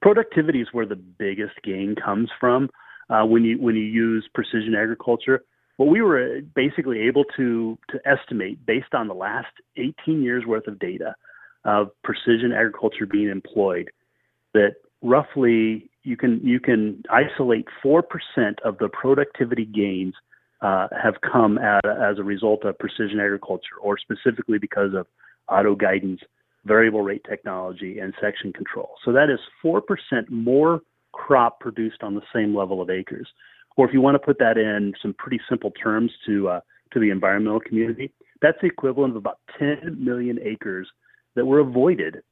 Productivity 0.03 0.61
is 0.61 0.69
where 0.73 0.87
the 0.87 0.97
biggest 0.97 1.55
gain 1.65 1.95
comes 1.95 2.31
from 2.39 2.69
uh, 3.11 3.25
when 3.25 3.45
you 3.45 3.61
when 3.61 3.75
you 3.75 3.83
use 3.83 4.29
precision 4.35 4.75
agriculture. 4.75 5.45
What 5.83 5.91
we 5.91 6.01
were 6.01 6.39
basically 6.55 7.01
able 7.09 7.25
to 7.37 7.77
to 7.91 7.99
estimate 8.07 8.65
based 8.65 8.95
on 8.95 9.09
the 9.09 9.15
last 9.15 9.51
18 9.77 10.23
years 10.23 10.45
worth 10.47 10.69
of 10.69 10.79
data 10.79 11.17
of 11.65 11.89
precision 12.05 12.53
agriculture 12.53 13.05
being 13.05 13.29
employed, 13.29 13.91
that 14.55 14.77
roughly 15.03 15.91
you 16.05 16.17
can 16.17 16.41
you 16.45 16.61
can 16.61 17.03
isolate 17.11 17.67
four 17.83 18.01
percent 18.01 18.61
of 18.65 18.79
the 18.79 18.89
productivity 18.91 19.65
gains 19.65 20.15
uh, 20.61 20.87
have 21.03 21.15
come 21.21 21.59
at, 21.59 21.85
as 21.85 22.17
a 22.21 22.23
result 22.23 22.65
of 22.65 22.79
precision 22.79 23.19
agriculture, 23.19 23.75
or 23.83 23.99
specifically 23.99 24.59
because 24.59 24.95
of 24.95 25.09
auto 25.49 25.75
guidance, 25.75 26.21
variable 26.65 27.03
rate 27.03 27.27
technology, 27.29 27.99
and 27.99 28.15
section 28.21 28.53
control. 28.53 28.91
So 29.05 29.11
that 29.11 29.29
is 29.31 29.41
four 29.61 29.81
percent 29.81 30.31
more 30.31 30.81
crop 31.11 31.59
produced 31.59 32.05
on 32.05 32.15
the 32.15 32.23
same 32.33 32.55
level 32.55 32.81
of 32.81 32.89
acres. 32.89 33.27
Or 33.77 33.87
if 33.87 33.95
you 33.95 34.01
want 34.01 34.15
to 34.17 34.19
put 34.19 34.39
that 34.39 34.59
in 34.59 34.93
some 35.01 35.15
pretty 35.15 35.41
simple 35.49 35.71
terms 35.71 36.13
to 36.27 36.49
uh, 36.49 36.61
to 36.93 37.01
the 37.01 37.11
environmental 37.11 37.61
community, 37.61 38.13
that's 38.43 38.59
the 38.61 38.67
equivalent 38.67 39.13
of 39.13 39.17
about 39.17 39.39
10 39.59 39.97
million 39.99 40.39
acres 40.43 40.89
that 41.35 41.47
were 41.47 41.61
avoided 41.61 42.23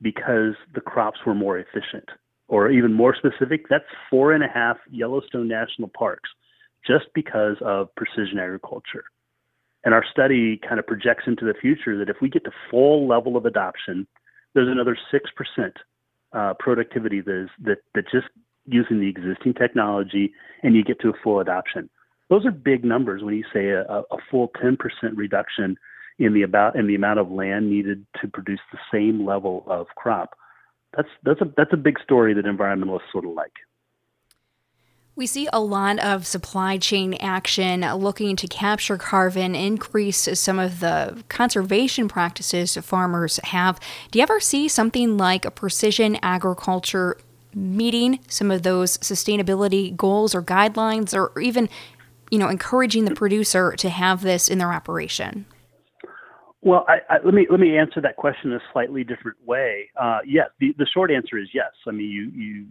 because 0.00 0.54
the 0.74 0.80
crops 0.80 1.18
were 1.26 1.34
more 1.34 1.58
efficient. 1.58 2.08
Or 2.46 2.70
even 2.70 2.92
more 2.92 3.16
specific, 3.16 3.66
that's 3.68 3.84
four 4.10 4.32
and 4.32 4.44
a 4.44 4.48
half 4.48 4.76
Yellowstone 4.90 5.48
national 5.48 5.88
parks 5.88 6.28
just 6.86 7.06
because 7.14 7.56
of 7.62 7.88
precision 7.96 8.38
agriculture. 8.38 9.04
And 9.84 9.94
our 9.94 10.04
study 10.10 10.60
kind 10.66 10.78
of 10.78 10.86
projects 10.86 11.24
into 11.26 11.44
the 11.44 11.54
future 11.54 11.98
that 11.98 12.10
if 12.10 12.16
we 12.20 12.28
get 12.28 12.44
to 12.44 12.50
full 12.70 13.08
level 13.08 13.36
of 13.36 13.46
adoption, 13.46 14.06
there's 14.54 14.68
another 14.68 14.96
6% 15.12 15.72
uh, 16.32 16.54
productivity 16.58 17.20
that, 17.20 17.44
is, 17.44 17.50
that, 17.64 17.78
that 17.94 18.04
just 18.10 18.26
using 18.66 19.00
the 19.00 19.08
existing 19.08 19.54
technology 19.54 20.32
and 20.62 20.74
you 20.74 20.84
get 20.84 21.00
to 21.00 21.08
a 21.08 21.12
full 21.22 21.40
adoption. 21.40 21.88
Those 22.30 22.46
are 22.46 22.50
big 22.50 22.84
numbers 22.84 23.22
when 23.22 23.34
you 23.34 23.44
say 23.52 23.68
a, 23.68 23.82
a 23.82 24.16
full 24.30 24.50
10% 24.62 24.78
reduction 25.14 25.76
in 26.18 26.32
the 26.32 26.42
about 26.42 26.76
in 26.76 26.86
the 26.86 26.94
amount 26.94 27.18
of 27.18 27.30
land 27.30 27.70
needed 27.70 28.06
to 28.20 28.28
produce 28.28 28.60
the 28.72 28.78
same 28.92 29.26
level 29.26 29.64
of 29.66 29.86
crop. 29.96 30.38
That's 30.96 31.08
that's 31.24 31.40
a 31.40 31.52
that's 31.56 31.72
a 31.72 31.76
big 31.76 31.98
story 32.00 32.34
that 32.34 32.44
environmentalists 32.44 33.10
sort 33.12 33.24
of 33.24 33.32
like. 33.32 33.52
We 35.16 35.28
see 35.28 35.48
a 35.52 35.60
lot 35.60 36.00
of 36.00 36.26
supply 36.26 36.76
chain 36.76 37.14
action 37.14 37.82
looking 37.94 38.34
to 38.34 38.48
capture 38.48 38.98
carbon, 38.98 39.54
increase 39.54 40.28
some 40.40 40.58
of 40.58 40.80
the 40.80 41.22
conservation 41.28 42.08
practices 42.08 42.76
farmers 42.78 43.38
have. 43.44 43.78
Do 44.10 44.18
you 44.18 44.24
ever 44.24 44.40
see 44.40 44.66
something 44.66 45.16
like 45.16 45.44
a 45.44 45.52
precision 45.52 46.18
agriculture 46.20 47.16
meeting 47.54 48.20
some 48.28 48.50
of 48.50 48.62
those 48.62 48.98
sustainability 48.98 49.96
goals 49.96 50.34
or 50.34 50.42
guidelines 50.42 51.14
or 51.14 51.38
even 51.40 51.68
you 52.30 52.38
know 52.38 52.48
encouraging 52.48 53.04
the 53.04 53.14
producer 53.14 53.72
to 53.72 53.88
have 53.88 54.22
this 54.22 54.48
in 54.48 54.58
their 54.58 54.72
operation? 54.72 55.46
Well, 56.64 56.86
I, 56.88 57.00
I, 57.10 57.18
let 57.22 57.34
me 57.34 57.46
let 57.50 57.60
me 57.60 57.76
answer 57.76 58.00
that 58.00 58.16
question 58.16 58.50
in 58.50 58.56
a 58.56 58.62
slightly 58.72 59.04
different 59.04 59.36
way. 59.44 59.90
Uh, 60.00 60.20
yes, 60.26 60.48
the, 60.60 60.74
the 60.78 60.86
short 60.86 61.10
answer 61.10 61.38
is 61.38 61.48
yes. 61.52 61.70
I 61.86 61.90
mean, 61.90 62.10
you 62.10 62.30
you 62.34 62.66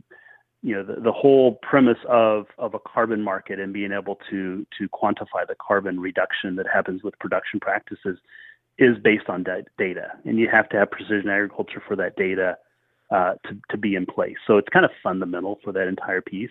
you 0.63 0.75
know 0.75 0.83
the, 0.83 0.99
the 0.99 1.11
whole 1.11 1.59
premise 1.61 1.99
of 2.09 2.47
of 2.57 2.73
a 2.73 2.79
carbon 2.79 3.21
market 3.21 3.59
and 3.59 3.71
being 3.71 3.91
able 3.91 4.17
to 4.31 4.65
to 4.79 4.89
quantify 4.89 5.45
the 5.47 5.55
carbon 5.65 5.99
reduction 5.99 6.55
that 6.55 6.65
happens 6.73 7.03
with 7.03 7.17
production 7.19 7.59
practices 7.59 8.17
is 8.79 8.97
based 9.03 9.29
on 9.29 9.43
data, 9.43 10.07
and 10.25 10.39
you 10.39 10.47
have 10.51 10.67
to 10.69 10.77
have 10.77 10.89
precision 10.89 11.29
agriculture 11.29 11.83
for 11.87 11.95
that 11.95 12.15
data 12.15 12.57
uh, 13.13 13.35
to 13.45 13.57
to 13.69 13.77
be 13.77 13.95
in 13.95 14.05
place. 14.05 14.35
So 14.47 14.57
it's 14.57 14.67
kind 14.69 14.85
of 14.85 14.91
fundamental 15.03 15.59
for 15.63 15.71
that 15.71 15.87
entire 15.87 16.21
piece. 16.21 16.49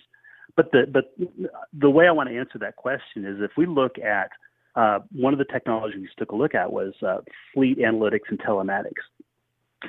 But 0.56 0.70
the 0.70 0.86
but 0.90 1.14
the 1.72 1.90
way 1.90 2.06
I 2.06 2.12
want 2.12 2.28
to 2.28 2.38
answer 2.38 2.58
that 2.60 2.76
question 2.76 3.26
is 3.26 3.38
if 3.40 3.52
we 3.56 3.66
look 3.66 3.98
at 3.98 4.30
uh, 4.76 5.00
one 5.10 5.32
of 5.32 5.38
the 5.38 5.44
technologies 5.44 6.00
we 6.00 6.08
took 6.16 6.32
a 6.32 6.36
look 6.36 6.54
at 6.54 6.72
was 6.72 6.94
uh, 7.06 7.18
fleet 7.52 7.78
analytics 7.78 8.28
and 8.28 8.38
telematics. 8.38 9.02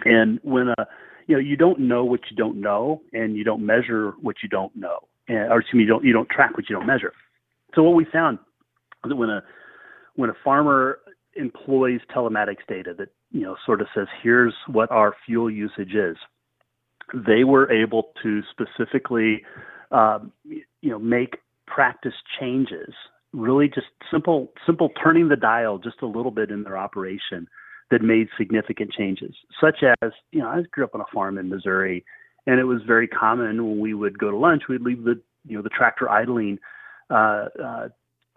And 0.04 0.40
when 0.44 0.70
uh, 0.70 0.86
you 1.28 1.36
know 1.36 1.40
you 1.40 1.56
don't 1.56 1.80
know 1.80 2.04
what 2.04 2.22
you 2.30 2.36
don't 2.36 2.60
know, 2.60 3.02
and 3.14 3.36
you 3.36 3.44
don't 3.44 3.66
measure 3.66 4.14
what 4.22 4.38
you 4.42 4.50
don't 4.50 4.76
know, 4.76 5.00
and, 5.28 5.52
or 5.52 5.60
excuse 5.60 5.78
me, 5.78 5.84
you 5.84 5.90
don't 5.90 6.04
you 6.04 6.14
don't 6.14 6.30
track 6.30 6.58
what 6.58 6.70
you 6.70 6.76
don't 6.76 6.88
measure. 6.88 7.14
So 7.76 7.84
what 7.84 7.96
we 7.96 8.06
found 8.12 8.40
is 9.06 9.10
that 9.10 9.16
when 9.16 9.30
a 9.30 9.44
when 10.16 10.30
a 10.30 10.36
farmer 10.44 11.00
employs 11.36 12.00
telematics 12.16 12.66
data 12.68 12.94
that 12.98 13.10
you 13.32 13.42
know 13.42 13.56
sort 13.66 13.82
of 13.82 13.88
says 13.94 14.08
here's 14.22 14.54
what 14.68 14.90
our 14.92 15.16
fuel 15.26 15.52
usage 15.52 15.94
is, 15.94 16.18
they 17.13 17.43
were 17.43 17.71
able 17.71 18.12
to 18.23 18.41
specifically 18.52 19.43
um, 19.91 20.32
you 20.45 20.89
know 20.89 20.99
make 20.99 21.38
practice 21.67 22.15
changes 22.39 22.93
really 23.32 23.67
just 23.67 23.88
simple 24.12 24.52
simple 24.65 24.89
turning 25.02 25.30
the 25.30 25.36
dial 25.36 25.78
just 25.78 26.02
a 26.02 26.08
little 26.08 26.32
bit 26.32 26.52
in 26.52 26.63
their 26.63 26.78
operation 26.78 27.47
that 27.91 28.02
made 28.02 28.28
significant 28.38 28.91
changes 28.91 29.36
such 29.62 29.84
as 30.02 30.12
you 30.32 30.39
know 30.39 30.47
i 30.47 30.62
grew 30.71 30.84
up 30.84 30.95
on 30.95 31.02
a 31.02 31.06
farm 31.13 31.38
in 31.38 31.49
missouri 31.49 32.04
and 32.45 32.60
it 32.60 32.65
was 32.65 32.82
very 32.86 33.08
common 33.08 33.65
when 33.65 33.80
we 33.80 33.93
would 33.93 34.17
go 34.17 34.30
to 34.30 34.38
lunch 34.38 34.63
we'd 34.67 34.82
leave 34.82 35.04
the 35.04 35.19
you 35.45 35.56
know 35.56 35.63
the 35.63 35.69
tractor 35.69 36.10
idling 36.10 36.58
uh, 37.10 37.47
uh, 37.63 37.88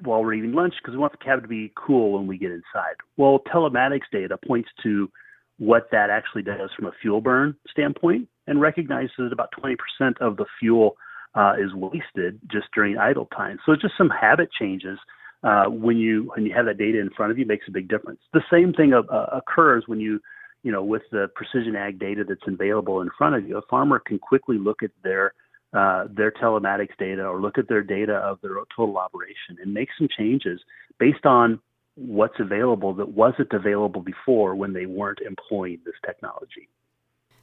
while 0.02 0.22
we're 0.22 0.34
eating 0.34 0.52
lunch 0.52 0.74
because 0.82 0.92
we 0.92 0.98
want 0.98 1.12
the 1.12 1.24
cab 1.24 1.42
to 1.42 1.48
be 1.48 1.72
cool 1.74 2.12
when 2.12 2.26
we 2.26 2.36
get 2.36 2.50
inside. 2.50 2.96
Well 3.16 3.40
telematics 3.52 4.10
data 4.12 4.36
points 4.46 4.68
to 4.82 5.10
what 5.58 5.88
that 5.90 6.10
actually 6.10 6.42
does 6.42 6.70
from 6.76 6.86
a 6.86 6.92
fuel 7.00 7.20
burn 7.20 7.56
standpoint 7.70 8.28
and 8.46 8.60
recognizes 8.60 9.12
that 9.18 9.32
about 9.32 9.50
20% 9.62 9.76
of 10.20 10.36
the 10.36 10.46
fuel 10.58 10.96
uh, 11.34 11.52
is 11.58 11.72
wasted 11.74 12.40
just 12.50 12.66
during 12.74 12.96
idle 12.96 13.26
time. 13.36 13.58
So 13.64 13.72
it's 13.72 13.82
just 13.82 13.94
some 13.98 14.10
habit 14.10 14.48
changes 14.58 14.98
uh, 15.42 15.66
when 15.66 15.98
you 15.98 16.32
when 16.34 16.46
you 16.46 16.52
have 16.54 16.66
that 16.66 16.78
data 16.78 16.98
in 16.98 17.10
front 17.10 17.30
of 17.30 17.38
you 17.38 17.46
makes 17.46 17.66
a 17.68 17.70
big 17.70 17.88
difference. 17.88 18.20
The 18.32 18.42
same 18.50 18.72
thing 18.72 18.92
uh, 18.94 19.02
occurs 19.32 19.84
when 19.86 20.00
you 20.00 20.18
you 20.62 20.72
know 20.72 20.82
with 20.82 21.02
the 21.12 21.28
precision 21.34 21.76
ag 21.76 21.98
data 21.98 22.24
that's 22.26 22.40
available 22.46 23.02
in 23.02 23.10
front 23.16 23.36
of 23.36 23.46
you. 23.46 23.58
A 23.58 23.62
farmer 23.68 23.98
can 23.98 24.18
quickly 24.18 24.58
look 24.58 24.82
at 24.82 24.90
their 25.04 25.34
uh, 25.74 26.06
their 26.10 26.30
telematics 26.30 26.96
data 26.98 27.24
or 27.24 27.40
look 27.40 27.58
at 27.58 27.68
their 27.68 27.82
data 27.82 28.14
of 28.14 28.40
their 28.40 28.54
total 28.74 28.96
operation 28.96 29.58
and 29.62 29.74
make 29.74 29.88
some 29.98 30.08
changes 30.16 30.60
based 30.98 31.26
on 31.26 31.60
what's 31.96 32.38
available 32.38 32.94
that 32.94 33.08
wasn't 33.08 33.52
available 33.52 34.00
before 34.00 34.54
when 34.54 34.72
they 34.72 34.86
weren't 34.86 35.20
employing 35.20 35.78
this 35.84 35.94
technology. 36.04 36.68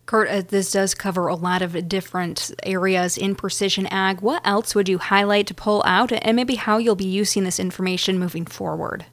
Kurt, 0.06 0.28
uh, 0.28 0.42
this 0.42 0.72
does 0.72 0.94
cover 0.94 1.28
a 1.28 1.36
lot 1.36 1.62
of 1.62 1.88
different 1.88 2.52
areas 2.63 3.18
in 3.18 3.36
precision 3.36 3.88
ag. 3.88 4.22
What 4.22 4.42
else 4.46 4.76
would 4.76 4.89
you 4.89 4.98
highlight 4.98 5.48
to 5.48 5.54
pull 5.54 5.82
out, 5.86 6.12
and 6.12 6.36
maybe 6.36 6.56
how 6.56 6.78
you'll 6.78 6.96
be 6.96 7.06
using 7.06 7.44
this 7.44 7.60
information 7.60 8.20
moving 8.20 8.46
forward? 8.46 9.06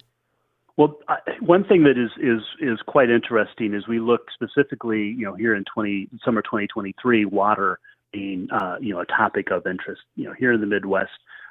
Well, 0.76 0.98
I, 1.08 1.18
one 1.40 1.64
thing 1.64 1.84
that 1.84 1.98
is 1.98 2.10
is 2.18 2.42
is 2.60 2.80
quite 2.86 3.10
interesting 3.10 3.74
is 3.74 3.86
we 3.86 4.00
look 4.00 4.30
specifically, 4.32 5.14
you 5.16 5.26
know, 5.26 5.34
here 5.34 5.54
in 5.54 5.64
20 5.72 6.08
summer 6.24 6.42
2023, 6.42 7.26
water 7.26 7.78
being 8.12 8.48
uh, 8.50 8.76
you 8.80 8.94
know 8.94 9.00
a 9.00 9.06
topic 9.06 9.50
of 9.50 9.66
interest. 9.66 10.02
You 10.16 10.24
know, 10.24 10.32
here 10.32 10.52
in 10.52 10.60
the 10.60 10.66
Midwest, 10.66 11.10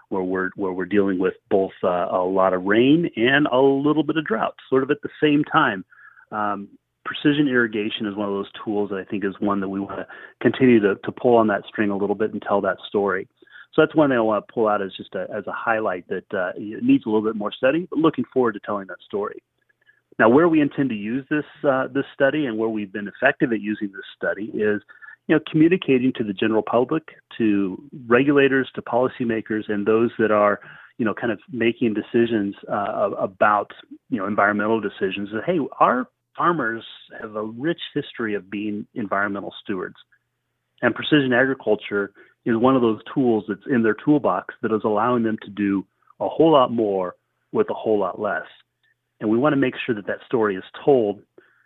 where 0.09 0.23
we're 0.23 0.49
where 0.55 0.71
we're 0.71 0.85
dealing 0.85 1.19
with 1.19 1.35
both 1.49 1.71
uh, 1.83 2.07
a 2.11 2.25
lot 2.25 2.53
of 2.53 2.63
rain 2.63 3.09
and 3.15 3.47
a 3.47 3.59
little 3.59 4.03
bit 4.03 4.17
of 4.17 4.25
drought, 4.25 4.55
sort 4.69 4.83
of 4.83 4.91
at 4.91 5.01
the 5.01 5.09
same 5.21 5.43
time. 5.43 5.85
Um, 6.31 6.69
precision 7.09 7.47
irrigation 7.47 8.05
is 8.05 8.15
one 8.15 8.27
of 8.27 8.35
those 8.35 8.51
tools 8.63 8.91
that 8.91 8.97
I 8.97 9.03
think 9.03 9.25
is 9.25 9.33
one 9.39 9.59
that 9.61 9.69
we 9.69 9.79
want 9.79 9.97
to 9.97 10.07
continue 10.41 10.79
to, 10.81 10.93
to 10.93 11.11
pull 11.11 11.37
on 11.37 11.47
that 11.47 11.63
string 11.67 11.89
a 11.89 11.97
little 11.97 12.15
bit 12.15 12.33
and 12.33 12.41
tell 12.41 12.61
that 12.61 12.77
story. 12.87 13.27
So 13.73 13.81
that's 13.81 13.95
one 13.95 14.11
thing 14.11 14.19
I 14.19 14.21
want 14.21 14.45
to 14.45 14.53
pull 14.53 14.67
out 14.67 14.83
as 14.83 14.91
just 14.95 15.15
a, 15.15 15.25
as 15.35 15.47
a 15.47 15.51
highlight 15.51 16.07
that 16.09 16.31
uh, 16.37 16.51
needs 16.59 17.05
a 17.07 17.09
little 17.09 17.23
bit 17.23 17.35
more 17.35 17.51
study, 17.51 17.87
but 17.89 17.97
looking 17.97 18.25
forward 18.31 18.51
to 18.53 18.59
telling 18.59 18.85
that 18.87 19.01
story. 19.03 19.41
Now, 20.19 20.29
where 20.29 20.47
we 20.47 20.61
intend 20.61 20.89
to 20.89 20.95
use 20.95 21.25
this 21.31 21.45
uh, 21.67 21.87
this 21.87 22.03
study 22.13 22.45
and 22.45 22.59
where 22.59 22.69
we've 22.69 22.93
been 22.93 23.07
effective 23.07 23.53
at 23.53 23.61
using 23.61 23.87
this 23.87 24.05
study 24.15 24.51
is, 24.53 24.81
you 25.27 25.35
know, 25.35 25.39
communicating 25.49 26.13
to 26.17 26.23
the 26.23 26.33
general 26.33 26.61
public, 26.61 27.03
to 27.39 27.81
regulators, 28.07 28.69
to 28.75 28.83
policymakers, 28.83 29.67
and 29.67 29.87
those 29.87 30.11
that 30.19 30.29
are, 30.29 30.59
you 30.99 31.05
know, 31.05 31.13
kind 31.15 31.31
of 31.31 31.39
making 31.51 31.95
decisions 31.95 32.53
uh, 32.71 33.11
about, 33.17 33.71
you 34.09 34.17
know, 34.17 34.27
environmental 34.27 34.79
decisions. 34.79 35.29
That 35.31 35.45
hey, 35.45 35.59
our 35.79 36.07
farmers 36.35 36.83
have 37.19 37.35
a 37.35 37.43
rich 37.43 37.81
history 37.93 38.35
of 38.35 38.49
being 38.49 38.87
environmental 38.93 39.53
stewards. 39.63 39.95
And 40.81 40.95
precision 40.95 41.33
agriculture 41.33 42.11
is 42.45 42.55
one 42.57 42.75
of 42.75 42.81
those 42.81 43.01
tools 43.13 43.45
that's 43.47 43.67
in 43.69 43.83
their 43.83 43.95
toolbox 43.95 44.55
that 44.61 44.73
is 44.73 44.81
allowing 44.83 45.23
them 45.23 45.37
to 45.43 45.49
do 45.49 45.85
a 46.19 46.29
whole 46.29 46.51
lot 46.51 46.71
more 46.71 47.15
with 47.51 47.69
a 47.69 47.73
whole 47.73 47.99
lot 47.99 48.19
less. 48.19 48.45
And 49.19 49.29
we 49.29 49.37
want 49.37 49.53
to 49.53 49.57
make 49.57 49.73
sure 49.85 49.95
that 49.95 50.07
that 50.07 50.19
story 50.25 50.55
is 50.55 50.63
told 50.83 51.21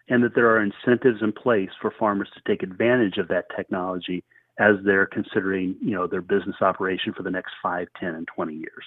and 0.10 0.24
that 0.24 0.36
there 0.36 0.50
are 0.50 0.62
incentives 0.62 1.22
in 1.22 1.32
place 1.32 1.70
for 1.82 1.94
farmers 1.98 2.30
to 2.34 2.42
take 2.48 2.64
advantage 2.64 3.18
of 3.18 3.28
that 3.30 3.46
technology 3.56 4.24
as 4.60 4.76
they're 4.86 5.06
considering, 5.06 5.76
you 5.82 5.92
know, 5.92 6.08
their 6.08 6.22
business 6.22 6.58
operation 6.62 7.14
for 7.14 7.24
the 7.24 7.32
next 7.32 7.54
5, 7.62 7.88
10, 8.00 8.10
and 8.16 8.28
20 8.28 8.54
years. 8.54 8.86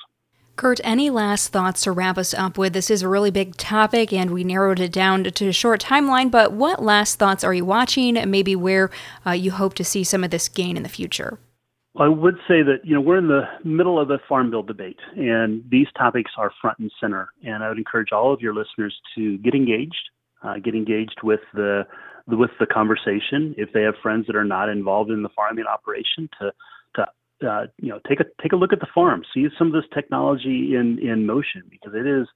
Kurt, 0.56 0.80
any 0.82 1.10
last 1.10 1.48
thoughts 1.48 1.82
to 1.82 1.92
wrap 1.92 2.16
us 2.16 2.32
up 2.32 2.56
with? 2.56 2.72
This 2.72 2.90
is 2.90 3.02
a 3.02 3.08
really 3.08 3.30
big 3.30 3.56
topic 3.56 4.10
and 4.10 4.30
we 4.30 4.42
narrowed 4.42 4.80
it 4.80 4.90
down 4.90 5.24
to 5.24 5.48
a 5.48 5.52
short 5.52 5.82
timeline, 5.82 6.30
but 6.30 6.52
what 6.52 6.82
last 6.82 7.18
thoughts 7.18 7.44
are 7.44 7.52
you 7.52 7.66
watching? 7.66 8.14
Maybe 8.30 8.56
where 8.56 8.90
uh, 9.26 9.32
you 9.32 9.50
hope 9.50 9.74
to 9.74 9.84
see 9.84 10.02
some 10.02 10.24
of 10.24 10.30
this 10.30 10.48
gain 10.48 10.78
in 10.78 10.82
the 10.82 10.88
future? 10.88 11.38
I 11.98 12.08
would 12.08 12.36
say 12.48 12.62
that 12.62 12.80
you 12.84 12.94
know 12.94 13.00
we're 13.00 13.18
in 13.18 13.28
the 13.28 13.44
middle 13.64 14.00
of 14.00 14.08
the 14.08 14.18
farm 14.28 14.50
bill 14.50 14.62
debate, 14.62 14.98
and 15.16 15.64
these 15.70 15.86
topics 15.96 16.30
are 16.36 16.52
front 16.60 16.78
and 16.78 16.92
center. 17.00 17.30
And 17.42 17.64
I 17.64 17.68
would 17.68 17.78
encourage 17.78 18.12
all 18.12 18.34
of 18.34 18.40
your 18.42 18.54
listeners 18.54 18.94
to 19.14 19.38
get 19.38 19.54
engaged, 19.54 20.10
uh, 20.42 20.58
get 20.58 20.74
engaged 20.74 21.20
with 21.22 21.40
the 21.54 21.86
with 22.26 22.50
the 22.60 22.66
conversation. 22.66 23.54
If 23.56 23.72
they 23.72 23.82
have 23.82 23.94
friends 24.02 24.26
that 24.26 24.36
are 24.36 24.44
not 24.44 24.68
involved 24.68 25.10
in 25.10 25.22
the 25.22 25.30
farming 25.30 25.64
operation, 25.64 26.28
to 26.38 26.52
to 26.96 27.06
uh, 27.46 27.66
you 27.78 27.88
know 27.88 28.00
take 28.08 28.20
a 28.20 28.24
take 28.42 28.52
a 28.52 28.56
look 28.56 28.72
at 28.72 28.80
the 28.80 28.86
farm, 28.94 29.22
see 29.34 29.48
some 29.58 29.68
of 29.68 29.72
this 29.72 29.90
technology 29.92 30.74
in 30.74 30.98
in 30.98 31.26
motion, 31.26 31.62
because 31.70 31.94
it 31.94 32.06
is 32.06 32.26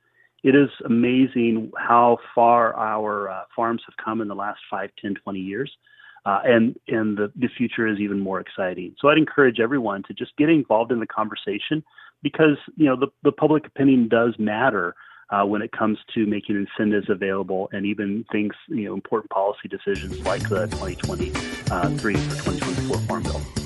it 0.42 0.54
is 0.54 0.70
amazing 0.84 1.70
how 1.76 2.18
far 2.34 2.74
our 2.74 3.28
uh, 3.28 3.42
farms 3.54 3.82
have 3.86 3.94
come 4.02 4.22
in 4.22 4.28
the 4.28 4.34
last 4.34 4.60
5, 4.70 4.88
10, 5.02 5.16
20 5.22 5.38
years 5.38 5.70
uh, 6.26 6.40
and 6.44 6.78
and 6.88 7.16
the, 7.16 7.32
the 7.36 7.48
future 7.56 7.86
is 7.86 7.98
even 7.98 8.20
more 8.20 8.40
exciting. 8.40 8.94
So 9.00 9.08
I'd 9.08 9.18
encourage 9.18 9.60
everyone 9.60 10.02
to 10.04 10.14
just 10.14 10.36
get 10.36 10.48
involved 10.48 10.92
in 10.92 11.00
the 11.00 11.06
conversation 11.06 11.82
because 12.22 12.56
you 12.76 12.86
know 12.86 12.96
the, 12.96 13.08
the 13.22 13.32
public 13.32 13.66
opinion 13.66 14.08
does 14.08 14.34
matter 14.38 14.94
uh, 15.30 15.44
when 15.44 15.62
it 15.62 15.72
comes 15.72 15.98
to 16.14 16.26
making 16.26 16.56
incentives 16.56 17.08
available 17.08 17.68
and 17.72 17.86
even 17.86 18.24
things 18.30 18.52
you 18.68 18.84
know 18.84 18.94
important 18.94 19.30
policy 19.30 19.68
decisions 19.68 20.20
like 20.24 20.42
the 20.48 20.66
2023 20.66 21.30
uh, 21.70 21.86
or 21.86 21.98
2024 21.98 22.98
Farm 22.98 23.22
Bill. 23.22 23.59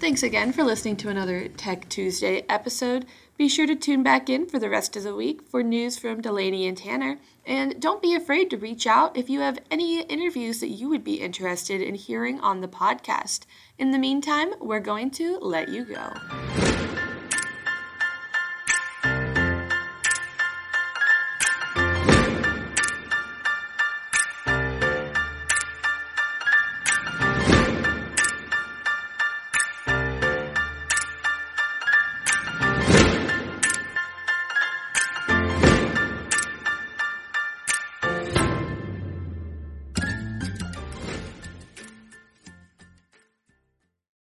Thanks 0.00 0.22
again 0.22 0.52
for 0.52 0.62
listening 0.62 0.96
to 0.98 1.08
another 1.08 1.48
Tech 1.48 1.88
Tuesday 1.88 2.44
episode. 2.48 3.04
Be 3.36 3.48
sure 3.48 3.66
to 3.66 3.74
tune 3.74 4.04
back 4.04 4.30
in 4.30 4.46
for 4.46 4.60
the 4.60 4.70
rest 4.70 4.94
of 4.94 5.02
the 5.02 5.14
week 5.14 5.42
for 5.42 5.60
news 5.60 5.98
from 5.98 6.20
Delaney 6.20 6.68
and 6.68 6.78
Tanner. 6.78 7.18
And 7.44 7.80
don't 7.82 8.00
be 8.00 8.14
afraid 8.14 8.48
to 8.50 8.56
reach 8.56 8.86
out 8.86 9.16
if 9.16 9.28
you 9.28 9.40
have 9.40 9.58
any 9.72 10.02
interviews 10.02 10.60
that 10.60 10.68
you 10.68 10.88
would 10.88 11.02
be 11.02 11.14
interested 11.14 11.82
in 11.82 11.96
hearing 11.96 12.38
on 12.38 12.60
the 12.60 12.68
podcast. 12.68 13.40
In 13.76 13.90
the 13.90 13.98
meantime, 13.98 14.54
we're 14.60 14.78
going 14.78 15.10
to 15.12 15.36
let 15.38 15.68
you 15.68 15.84
go. 15.84 16.67